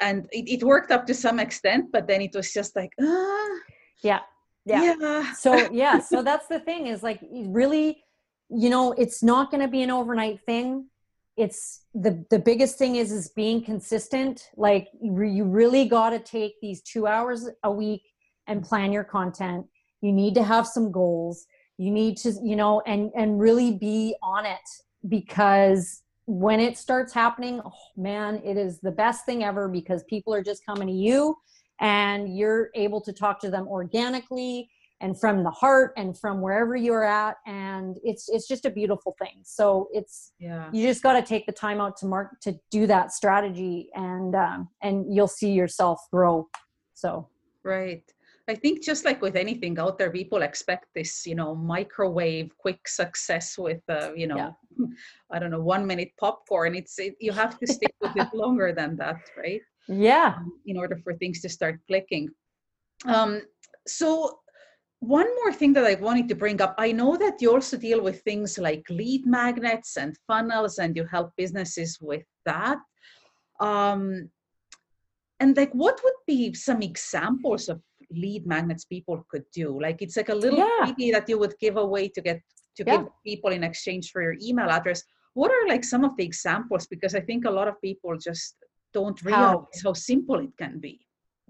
and 0.00 0.26
it, 0.32 0.48
it 0.48 0.64
worked 0.64 0.90
up 0.90 1.06
to 1.06 1.14
some 1.14 1.38
extent 1.40 1.86
but 1.92 2.06
then 2.06 2.20
it 2.20 2.34
was 2.34 2.52
just 2.52 2.76
like 2.76 2.90
ah, 3.00 3.48
yeah 4.02 4.20
yeah, 4.64 4.94
yeah. 5.00 5.32
so 5.32 5.70
yeah 5.72 5.98
so 5.98 6.22
that's 6.22 6.46
the 6.48 6.60
thing 6.60 6.86
is 6.88 7.02
like 7.02 7.20
really 7.30 8.02
you 8.48 8.70
know 8.70 8.92
it's 8.92 9.22
not 9.22 9.50
going 9.50 9.60
to 9.60 9.68
be 9.68 9.82
an 9.82 9.90
overnight 9.90 10.40
thing. 10.44 10.86
It's 11.36 11.82
the 11.94 12.24
the 12.30 12.38
biggest 12.38 12.78
thing 12.78 12.96
is 12.96 13.12
is 13.12 13.28
being 13.28 13.62
consistent. 13.62 14.48
Like 14.56 14.88
you 15.00 15.44
really 15.44 15.86
got 15.86 16.10
to 16.10 16.18
take 16.18 16.54
these 16.60 16.80
two 16.82 17.06
hours 17.06 17.48
a 17.62 17.70
week 17.70 18.02
and 18.46 18.62
plan 18.62 18.92
your 18.92 19.04
content. 19.04 19.66
You 20.00 20.12
need 20.12 20.34
to 20.34 20.42
have 20.42 20.66
some 20.66 20.90
goals. 20.90 21.46
You 21.76 21.90
need 21.90 22.16
to 22.18 22.32
you 22.42 22.56
know 22.56 22.82
and 22.86 23.10
and 23.14 23.38
really 23.38 23.72
be 23.72 24.14
on 24.22 24.46
it 24.46 24.68
because 25.08 26.02
when 26.26 26.60
it 26.60 26.76
starts 26.76 27.12
happening, 27.12 27.60
oh, 27.64 27.72
man, 27.96 28.42
it 28.44 28.56
is 28.56 28.80
the 28.80 28.90
best 28.90 29.24
thing 29.24 29.44
ever 29.44 29.68
because 29.68 30.02
people 30.04 30.34
are 30.34 30.42
just 30.42 30.66
coming 30.66 30.88
to 30.88 30.94
you 30.94 31.36
and 31.80 32.36
you're 32.36 32.70
able 32.74 33.00
to 33.00 33.12
talk 33.12 33.40
to 33.40 33.50
them 33.50 33.68
organically 33.68 34.68
and 35.00 35.18
from 35.20 35.44
the 35.44 35.50
heart 35.50 35.92
and 35.96 36.18
from 36.18 36.40
wherever 36.40 36.74
you're 36.74 37.04
at. 37.04 37.36
And 37.46 37.98
it's 38.02 38.28
it's 38.28 38.48
just 38.48 38.64
a 38.64 38.70
beautiful 38.70 39.14
thing. 39.20 39.42
So 39.44 39.88
it's 39.92 40.32
yeah. 40.40 40.68
you 40.72 40.86
just 40.86 41.02
got 41.02 41.12
to 41.12 41.22
take 41.22 41.46
the 41.46 41.52
time 41.52 41.80
out 41.80 41.96
to 41.98 42.06
mark 42.06 42.40
to 42.42 42.58
do 42.70 42.86
that 42.86 43.12
strategy 43.12 43.90
and 43.94 44.34
um, 44.34 44.68
and 44.82 45.14
you'll 45.14 45.28
see 45.28 45.52
yourself 45.52 46.00
grow. 46.10 46.48
So. 46.94 47.28
Right 47.62 48.04
I 48.48 48.54
think 48.54 48.82
just 48.82 49.04
like 49.04 49.20
with 49.20 49.34
anything 49.34 49.78
out 49.78 49.98
there, 49.98 50.10
people 50.10 50.42
expect 50.42 50.86
this, 50.94 51.26
you 51.26 51.34
know, 51.34 51.54
microwave 51.54 52.56
quick 52.58 52.86
success 52.86 53.58
with, 53.58 53.80
uh, 53.88 54.12
you 54.14 54.28
know, 54.28 54.36
yeah. 54.36 54.50
I 55.32 55.38
don't 55.40 55.50
know, 55.50 55.62
one 55.62 55.86
minute 55.86 56.12
popcorn. 56.18 56.76
It's 56.76 56.98
it, 56.98 57.16
you 57.20 57.32
have 57.32 57.58
to 57.58 57.66
stick 57.66 57.92
with 58.00 58.16
it 58.16 58.32
longer 58.32 58.72
than 58.72 58.96
that, 58.98 59.20
right? 59.36 59.60
Yeah. 59.88 60.34
Um, 60.36 60.52
in 60.64 60.76
order 60.76 60.96
for 60.96 61.14
things 61.14 61.40
to 61.42 61.48
start 61.48 61.80
clicking. 61.88 62.28
Um, 63.04 63.42
so 63.86 64.38
one 65.00 65.26
more 65.36 65.52
thing 65.52 65.72
that 65.74 65.84
I 65.84 65.94
wanted 65.94 66.28
to 66.28 66.34
bring 66.34 66.60
up, 66.60 66.74
I 66.78 66.92
know 66.92 67.16
that 67.16 67.40
you 67.40 67.52
also 67.52 67.76
deal 67.76 68.00
with 68.00 68.22
things 68.22 68.58
like 68.58 68.84
lead 68.88 69.26
magnets 69.26 69.96
and 69.96 70.16
funnels, 70.26 70.78
and 70.78 70.96
you 70.96 71.04
help 71.04 71.32
businesses 71.36 71.98
with 72.00 72.24
that. 72.44 72.78
Um, 73.60 74.30
and 75.40 75.56
like, 75.56 75.72
what 75.72 76.00
would 76.02 76.14
be 76.26 76.54
some 76.54 76.80
examples 76.80 77.68
of 77.68 77.80
lead 78.10 78.46
magnets 78.46 78.84
people 78.84 79.24
could 79.30 79.44
do. 79.52 79.80
Like 79.80 80.02
it's 80.02 80.16
like 80.16 80.28
a 80.28 80.34
little 80.34 80.58
yeah. 80.58 80.86
freebie 80.86 81.12
that 81.12 81.28
you 81.28 81.38
would 81.38 81.54
give 81.60 81.76
away 81.76 82.08
to 82.08 82.20
get 82.20 82.40
to 82.76 82.84
yeah. 82.86 82.98
give 82.98 83.06
people 83.24 83.50
in 83.50 83.64
exchange 83.64 84.10
for 84.10 84.22
your 84.22 84.36
email 84.42 84.70
address. 84.70 85.02
What 85.34 85.50
are 85.50 85.68
like 85.68 85.84
some 85.84 86.04
of 86.04 86.16
the 86.16 86.24
examples? 86.24 86.86
Because 86.86 87.14
i 87.14 87.20
think 87.20 87.44
a 87.44 87.50
lot 87.50 87.68
of 87.68 87.80
people 87.80 88.16
just 88.18 88.56
don't 88.92 89.20
realize 89.22 89.42
how, 89.44 89.68
how 89.84 89.92
simple 89.92 90.38
it 90.40 90.56
can 90.58 90.78
be. 90.78 91.00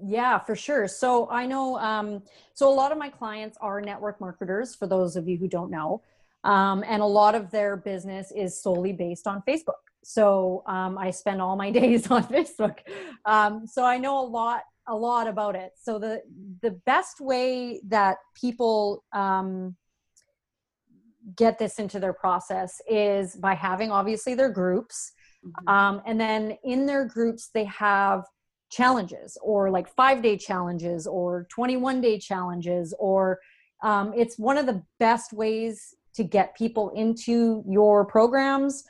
Yeah 0.03 0.39
for 0.39 0.57
sure. 0.57 0.89
So 0.89 1.29
i 1.31 1.47
know 1.47 1.79
um, 1.79 2.23
so 2.55 2.69
a 2.69 2.77
lot 2.83 2.93
of 2.93 2.99
my 2.99 3.09
clients 3.09 3.57
are 3.61 3.81
network 3.81 4.21
marketers 4.21 4.75
for 4.75 4.87
those 4.87 5.17
of 5.17 5.29
you 5.29 5.37
who 5.37 5.49
don't 5.49 5.71
know. 5.71 6.03
Um, 6.45 6.85
and 6.87 7.03
a 7.03 7.07
lot 7.07 7.35
of 7.35 7.51
their 7.51 7.77
business 7.77 8.31
is 8.31 8.63
solely 8.63 8.93
based 8.93 9.27
on 9.27 9.43
facebook 9.49 9.86
so 10.09 10.63
um, 10.67 10.97
i 10.99 11.11
spend 11.11 11.43
all 11.43 11.57
my 11.57 11.71
days 11.81 12.11
on 12.11 12.23
facebook 12.25 12.79
um, 13.25 13.67
so 13.67 13.85
i 13.85 13.99
know 13.99 14.21
a 14.21 14.27
lot 14.27 14.63
a 14.89 14.95
lot 14.95 15.27
about 15.27 15.57
it. 15.57 15.73
So 15.81 15.99
the 15.99 16.23
the 16.63 16.73
best 16.87 17.21
way 17.21 17.81
that 17.89 18.19
people 18.35 19.05
um, 19.13 19.77
get 21.37 21.59
this 21.59 21.79
into 21.79 21.99
their 21.99 22.13
process 22.13 22.81
is 22.89 23.35
by 23.37 23.55
having 23.55 23.91
obviously 23.91 24.35
their 24.35 24.51
groups, 24.51 25.13
mm-hmm. 25.45 25.69
um, 25.69 26.03
and 26.07 26.21
then 26.21 26.57
in 26.65 26.87
their 26.87 27.05
groups 27.05 27.51
they 27.53 27.65
have 27.65 28.25
challenges 28.71 29.39
or 29.43 29.71
like 29.71 29.89
five 29.89 30.23
day 30.23 30.37
challenges 30.37 31.07
or 31.07 31.47
21 31.51 32.01
day 32.01 32.19
challenges 32.19 32.93
or 32.99 33.39
um, 33.85 34.13
it's 34.17 34.39
one 34.39 34.59
of 34.59 34.67
the 34.67 34.83
best 34.99 35.33
ways 35.33 35.95
to 36.15 36.25
get 36.25 36.57
people 36.57 36.91
into 36.97 37.63
your 37.69 38.05
programs 38.05 38.83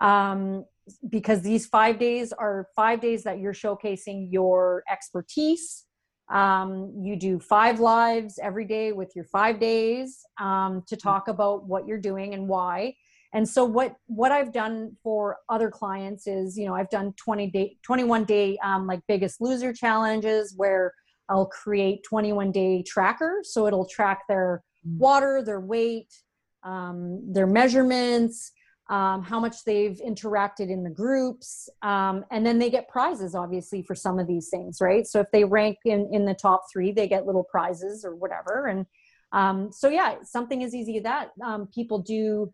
um, 0.00 0.64
because 1.08 1.42
these 1.42 1.66
five 1.66 1.98
days 1.98 2.32
are 2.32 2.68
five 2.76 3.00
days 3.00 3.22
that 3.24 3.38
you're 3.38 3.54
showcasing 3.54 4.28
your 4.30 4.82
expertise. 4.90 5.84
Um, 6.30 6.92
you 7.02 7.16
do 7.16 7.38
five 7.38 7.80
lives 7.80 8.38
every 8.42 8.64
day 8.64 8.92
with 8.92 9.12
your 9.14 9.24
five 9.26 9.60
days 9.60 10.20
um, 10.40 10.82
to 10.88 10.96
mm-hmm. 10.96 11.08
talk 11.08 11.28
about 11.28 11.66
what 11.66 11.86
you're 11.86 11.98
doing 11.98 12.34
and 12.34 12.48
why. 12.48 12.94
And 13.34 13.48
so 13.48 13.64
what 13.64 13.96
what 14.06 14.30
I've 14.30 14.52
done 14.52 14.96
for 15.02 15.38
other 15.48 15.68
clients 15.68 16.26
is, 16.26 16.56
you 16.56 16.66
know, 16.66 16.74
I've 16.74 16.88
done 16.88 17.12
20 17.16 17.50
day, 17.50 17.76
21 17.82 18.24
day 18.24 18.56
um, 18.62 18.86
like 18.86 19.00
biggest 19.08 19.40
loser 19.40 19.72
challenges 19.72 20.54
where 20.56 20.92
I'll 21.28 21.46
create 21.46 22.04
21 22.04 22.52
day 22.52 22.82
tracker. 22.86 23.40
So 23.42 23.66
it'll 23.66 23.86
track 23.86 24.22
their 24.28 24.62
mm. 24.86 24.98
water, 24.98 25.42
their 25.42 25.60
weight, 25.60 26.14
um, 26.62 27.20
their 27.32 27.46
measurements, 27.48 28.52
um, 28.90 29.22
how 29.22 29.40
much 29.40 29.64
they've 29.64 29.98
interacted 30.06 30.70
in 30.70 30.84
the 30.84 30.90
groups 30.90 31.68
um, 31.82 32.24
and 32.30 32.44
then 32.44 32.58
they 32.58 32.70
get 32.70 32.88
prizes 32.88 33.34
obviously 33.34 33.82
for 33.82 33.94
some 33.94 34.18
of 34.18 34.26
these 34.26 34.48
things 34.50 34.78
right 34.80 35.06
so 35.06 35.20
if 35.20 35.26
they 35.32 35.44
rank 35.44 35.78
in 35.84 36.08
in 36.12 36.24
the 36.24 36.34
top 36.34 36.62
three 36.72 36.92
they 36.92 37.08
get 37.08 37.26
little 37.26 37.44
prizes 37.44 38.04
or 38.04 38.14
whatever 38.14 38.66
and 38.66 38.86
um, 39.32 39.70
so 39.72 39.88
yeah 39.88 40.16
something 40.22 40.62
as 40.62 40.74
easy 40.74 40.98
as 40.98 41.02
that 41.02 41.30
um, 41.44 41.66
people 41.74 41.98
do 41.98 42.52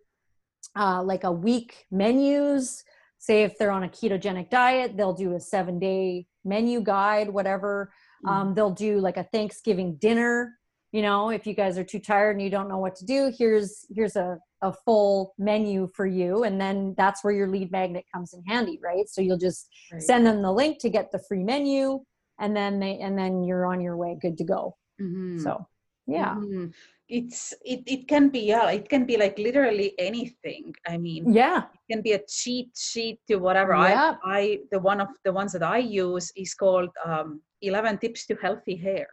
uh, 0.77 1.03
like 1.03 1.25
a 1.25 1.33
week 1.33 1.87
menus. 1.91 2.85
Say 3.19 3.43
if 3.43 3.59
they're 3.59 3.71
on 3.71 3.85
a 3.85 3.89
ketogenic 3.89 4.51
diet, 4.51 4.97
they'll 4.97 5.15
do 5.15 5.35
a 5.35 5.41
seven 5.41 5.79
day 5.79 6.27
menu 6.45 6.81
guide, 6.81 7.29
whatever. 7.29 7.93
Um, 8.27 8.47
mm-hmm. 8.47 8.55
they'll 8.55 8.71
do 8.71 8.99
like 8.99 9.17
a 9.17 9.25
Thanksgiving 9.25 9.97
dinner. 9.97 10.55
You 10.93 11.03
know, 11.03 11.31
if 11.31 11.47
you 11.47 11.55
guys 11.55 11.79
are 11.79 11.85
too 11.85 12.01
tired 12.01 12.33
and 12.33 12.43
you 12.43 12.51
don't 12.51 12.69
know 12.69 12.79
what 12.79 12.97
to 12.97 13.05
do, 13.05 13.33
here's 13.37 13.85
here's 13.95 14.17
a 14.17 14.39
a 14.63 14.73
full 14.73 15.35
menu 15.39 15.89
for 15.95 16.07
you 16.07 16.45
and 16.45 16.61
then 16.61 16.95
that's 16.97 17.25
where 17.25 17.33
your 17.33 17.49
lead 17.49 17.71
magnet 17.73 18.05
comes 18.13 18.35
in 18.35 18.43
handy 18.45 18.79
right 18.83 19.09
so 19.09 19.21
you'll 19.21 19.39
just 19.39 19.69
right. 19.93 20.03
send 20.03 20.27
them 20.27 20.43
the 20.43 20.53
link 20.53 20.79
to 20.79 20.91
get 20.91 21.11
the 21.13 21.23
free 21.29 21.43
menu 21.43 21.99
and 22.41 22.57
then 22.57 22.79
they 22.79 22.99
and 22.99 23.19
then 23.19 23.43
you're 23.43 23.67
on 23.67 23.81
your 23.81 23.97
way 23.97 24.17
good 24.21 24.37
to 24.37 24.45
go 24.45 24.77
mm-hmm. 25.01 25.39
so 25.39 25.67
yeah 26.07 26.35
mm-hmm. 26.35 26.67
it's 27.09 27.55
it, 27.65 27.83
it 27.87 28.09
can 28.09 28.29
be 28.29 28.41
yeah 28.41 28.71
it 28.71 28.89
can 28.89 29.07
be 29.07 29.17
like 29.17 29.39
literally 29.39 29.95
anything 29.99 30.75
i 30.87 30.97
mean 30.97 31.33
yeah 31.33 31.65
it 31.75 31.95
can 31.95 32.03
be 32.03 32.13
a 32.13 32.21
cheat 32.29 32.71
sheet 32.77 33.19
to 33.29 33.37
whatever 33.37 33.73
yeah. 33.73 34.17
i 34.25 34.39
i 34.39 34.59
the 34.73 34.79
one 34.79 35.01
of 35.01 35.09
the 35.25 35.33
ones 35.33 35.53
that 35.53 35.63
i 35.63 35.79
use 35.79 36.33
is 36.37 36.55
called 36.55 36.91
um 37.05 37.41
11 37.63 37.99
tips 37.99 38.27
to 38.27 38.35
healthy 38.37 38.77
hair 38.77 39.07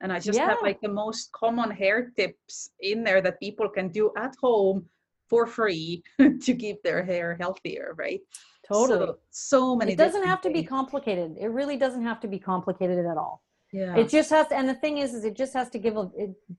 and 0.00 0.12
i 0.12 0.18
just 0.18 0.38
yeah. 0.38 0.48
have 0.48 0.58
like 0.62 0.80
the 0.80 0.88
most 0.88 1.30
common 1.32 1.70
hair 1.70 2.10
tips 2.16 2.70
in 2.80 3.04
there 3.04 3.20
that 3.20 3.38
people 3.40 3.68
can 3.68 3.88
do 3.88 4.10
at 4.16 4.34
home 4.40 4.84
for 5.30 5.46
free 5.46 6.02
to 6.18 6.54
keep 6.54 6.82
their 6.82 7.02
hair 7.02 7.36
healthier 7.40 7.94
right? 7.96 8.20
Totally. 8.68 9.06
so, 9.06 9.18
so 9.30 9.76
many 9.76 9.92
it 9.92 9.98
doesn't 9.98 10.26
have 10.26 10.40
to 10.42 10.50
be 10.50 10.62
complicated. 10.62 11.36
It 11.40 11.48
really 11.48 11.76
doesn't 11.76 12.02
have 12.02 12.20
to 12.20 12.28
be 12.28 12.38
complicated 12.38 12.98
at 12.98 13.16
all. 13.16 13.42
Yeah. 13.72 13.96
It 13.96 14.08
just 14.08 14.30
has 14.30 14.48
to 14.48 14.56
and 14.56 14.68
the 14.68 14.74
thing 14.74 14.98
is 14.98 15.14
is 15.14 15.24
it 15.24 15.36
just 15.36 15.54
has 15.54 15.70
to 15.70 15.78
give 15.78 15.96
a 15.96 16.08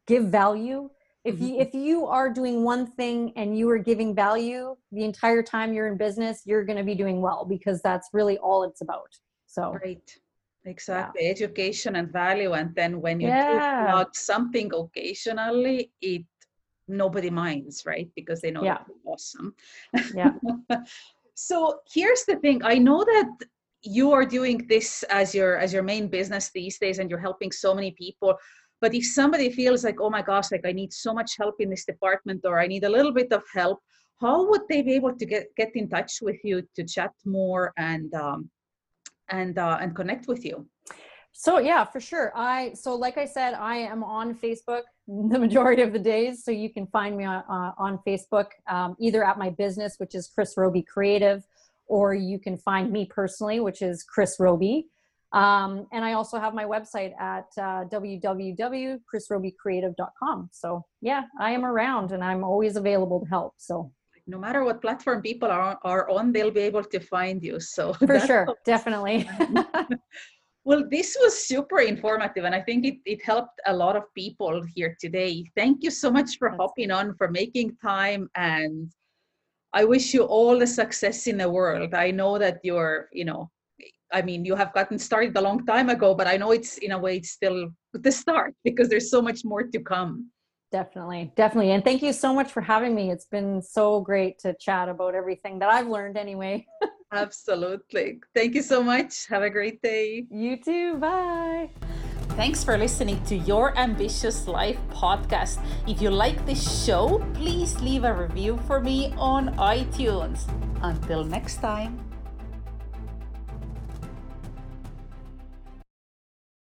give 0.07 0.25
value. 0.25 0.89
If 1.23 1.39
you 1.39 1.51
mm-hmm. 1.51 1.61
if 1.61 1.73
you 1.73 2.07
are 2.07 2.29
doing 2.29 2.63
one 2.63 2.87
thing 2.87 3.31
and 3.35 3.57
you 3.57 3.69
are 3.69 3.77
giving 3.77 4.15
value 4.15 4.75
the 4.91 5.03
entire 5.03 5.43
time 5.43 5.71
you're 5.73 5.87
in 5.87 5.97
business 5.97 6.41
you're 6.45 6.65
going 6.65 6.77
to 6.77 6.83
be 6.83 6.95
doing 6.95 7.21
well 7.21 7.45
because 7.45 7.81
that's 7.81 8.09
really 8.13 8.37
all 8.39 8.63
it's 8.63 8.81
about. 8.81 9.11
So 9.45 9.73
right 9.83 10.09
exactly 10.65 11.23
yeah. 11.25 11.31
education 11.31 11.95
and 11.95 12.11
value 12.11 12.53
and 12.53 12.73
then 12.75 13.01
when 13.01 13.19
you 13.19 13.27
yeah. 13.27 13.85
do 13.85 13.91
plug 13.91 14.15
something 14.15 14.71
occasionally 14.73 15.91
it 16.01 16.23
nobody 16.87 17.29
minds 17.29 17.83
right 17.85 18.09
because 18.15 18.41
they 18.41 18.51
know 18.51 18.63
yeah. 18.63 18.79
awesome 19.05 19.55
yeah 20.13 20.33
so 21.33 21.79
here's 21.91 22.25
the 22.25 22.35
thing 22.37 22.61
i 22.63 22.77
know 22.77 23.03
that 23.03 23.29
you 23.81 24.11
are 24.11 24.25
doing 24.25 24.65
this 24.67 25.03
as 25.09 25.33
your 25.33 25.57
as 25.57 25.73
your 25.73 25.83
main 25.83 26.07
business 26.07 26.51
these 26.53 26.77
days 26.77 26.99
and 26.99 27.09
you're 27.09 27.19
helping 27.19 27.51
so 27.51 27.73
many 27.73 27.91
people 27.91 28.37
but 28.81 28.93
if 28.93 29.05
somebody 29.05 29.49
feels 29.49 29.83
like 29.83 29.99
oh 29.99 30.09
my 30.09 30.21
gosh 30.21 30.51
like 30.51 30.65
i 30.65 30.71
need 30.71 30.93
so 30.93 31.13
much 31.13 31.37
help 31.37 31.55
in 31.59 31.69
this 31.69 31.85
department 31.85 32.41
or 32.45 32.59
i 32.59 32.67
need 32.67 32.83
a 32.83 32.89
little 32.89 33.13
bit 33.13 33.31
of 33.31 33.43
help 33.53 33.79
how 34.19 34.47
would 34.47 34.61
they 34.69 34.83
be 34.83 34.93
able 34.93 35.15
to 35.15 35.25
get 35.25 35.47
get 35.55 35.71
in 35.75 35.89
touch 35.89 36.19
with 36.21 36.37
you 36.43 36.61
to 36.75 36.83
chat 36.83 37.11
more 37.25 37.73
and 37.77 38.13
um, 38.13 38.49
and 39.31 39.57
uh, 39.57 39.77
and 39.81 39.95
connect 39.95 40.27
with 40.27 40.45
you. 40.45 40.67
So 41.31 41.59
yeah 41.59 41.85
for 41.85 41.99
sure. 41.99 42.31
I 42.35 42.73
so 42.73 42.95
like 42.95 43.17
i 43.17 43.25
said 43.25 43.53
i 43.53 43.75
am 43.75 44.03
on 44.03 44.33
facebook 44.35 44.83
the 45.07 45.39
majority 45.39 45.81
of 45.81 45.93
the 45.93 45.99
days 45.99 46.43
so 46.43 46.51
you 46.51 46.69
can 46.69 46.85
find 46.87 47.15
me 47.17 47.23
on, 47.25 47.43
uh, 47.49 47.71
on 47.77 47.99
facebook 48.07 48.47
um, 48.69 48.95
either 48.99 49.23
at 49.23 49.37
my 49.37 49.49
business 49.49 49.95
which 49.97 50.15
is 50.15 50.29
chris 50.33 50.53
roby 50.57 50.81
creative 50.81 51.43
or 51.87 52.13
you 52.13 52.39
can 52.39 52.57
find 52.57 52.91
me 52.91 53.05
personally 53.05 53.59
which 53.59 53.81
is 53.81 54.03
chris 54.03 54.37
roby. 54.39 54.87
Um, 55.33 55.87
and 55.91 56.05
i 56.05 56.13
also 56.13 56.39
have 56.39 56.53
my 56.53 56.65
website 56.65 57.19
at 57.19 57.47
uh, 57.57 57.85
www.chrisrobycreative.com 57.91 60.49
so 60.51 60.85
yeah 61.01 61.23
i 61.39 61.51
am 61.51 61.65
around 61.65 62.11
and 62.11 62.23
i'm 62.23 62.43
always 62.43 62.75
available 62.75 63.21
to 63.21 63.27
help 63.27 63.53
so 63.57 63.91
no 64.27 64.37
matter 64.37 64.63
what 64.63 64.81
platform 64.81 65.21
people 65.21 65.49
are, 65.49 65.77
are 65.83 66.09
on, 66.09 66.31
they'll 66.31 66.51
be 66.51 66.61
able 66.61 66.83
to 66.83 66.99
find 66.99 67.43
you. 67.43 67.59
So 67.59 67.93
for 67.93 68.19
sure, 68.19 68.47
definitely. 68.65 69.29
well, 70.63 70.83
this 70.89 71.17
was 71.19 71.45
super 71.45 71.79
informative, 71.79 72.45
and 72.45 72.55
I 72.55 72.61
think 72.61 72.85
it, 72.85 72.97
it 73.05 73.23
helped 73.23 73.59
a 73.65 73.73
lot 73.73 73.95
of 73.95 74.03
people 74.15 74.63
here 74.75 74.95
today. 74.99 75.45
Thank 75.55 75.83
you 75.83 75.91
so 75.91 76.11
much 76.11 76.37
for 76.37 76.49
hopping 76.49 76.91
on, 76.91 77.15
for 77.15 77.29
making 77.29 77.77
time, 77.81 78.29
and 78.35 78.91
I 79.73 79.85
wish 79.85 80.13
you 80.13 80.23
all 80.23 80.59
the 80.59 80.67
success 80.67 81.27
in 81.27 81.37
the 81.37 81.49
world. 81.49 81.93
I 81.93 82.11
know 82.11 82.37
that 82.37 82.59
you're, 82.63 83.07
you 83.13 83.25
know, 83.25 83.49
I 84.13 84.21
mean, 84.21 84.43
you 84.43 84.55
have 84.55 84.73
gotten 84.73 84.99
started 84.99 85.35
a 85.37 85.41
long 85.41 85.65
time 85.65 85.89
ago, 85.89 86.13
but 86.13 86.27
I 86.27 86.37
know 86.37 86.51
it's 86.51 86.77
in 86.79 86.91
a 86.91 86.99
way 86.99 87.17
it's 87.17 87.31
still 87.31 87.69
the 87.93 88.11
start 88.11 88.53
because 88.63 88.89
there's 88.89 89.09
so 89.09 89.21
much 89.21 89.45
more 89.45 89.63
to 89.63 89.79
come. 89.79 90.29
Definitely, 90.71 91.33
definitely. 91.35 91.71
And 91.71 91.83
thank 91.83 92.01
you 92.01 92.13
so 92.13 92.33
much 92.33 92.51
for 92.51 92.61
having 92.61 92.95
me. 92.95 93.11
It's 93.11 93.25
been 93.25 93.61
so 93.61 93.99
great 93.99 94.39
to 94.39 94.53
chat 94.53 94.87
about 94.87 95.15
everything 95.15 95.59
that 95.59 95.69
I've 95.69 95.87
learned 95.87 96.17
anyway. 96.17 96.65
Absolutely. 97.11 98.21
Thank 98.33 98.55
you 98.55 98.61
so 98.61 98.81
much. 98.81 99.27
Have 99.27 99.43
a 99.43 99.49
great 99.49 99.81
day. 99.81 100.25
You 100.31 100.55
too. 100.55 100.95
Bye. 100.95 101.71
Thanks 102.39 102.63
for 102.63 102.77
listening 102.77 103.21
to 103.25 103.35
Your 103.35 103.77
Ambitious 103.77 104.47
Life 104.47 104.79
podcast. 104.89 105.59
If 105.85 106.01
you 106.01 106.09
like 106.09 106.45
this 106.45 106.85
show, 106.85 107.19
please 107.33 107.75
leave 107.81 108.05
a 108.05 108.13
review 108.13 108.57
for 108.65 108.79
me 108.79 109.13
on 109.17 109.53
iTunes. 109.57 110.47
Until 110.81 111.25
next 111.25 111.57
time. 111.57 112.10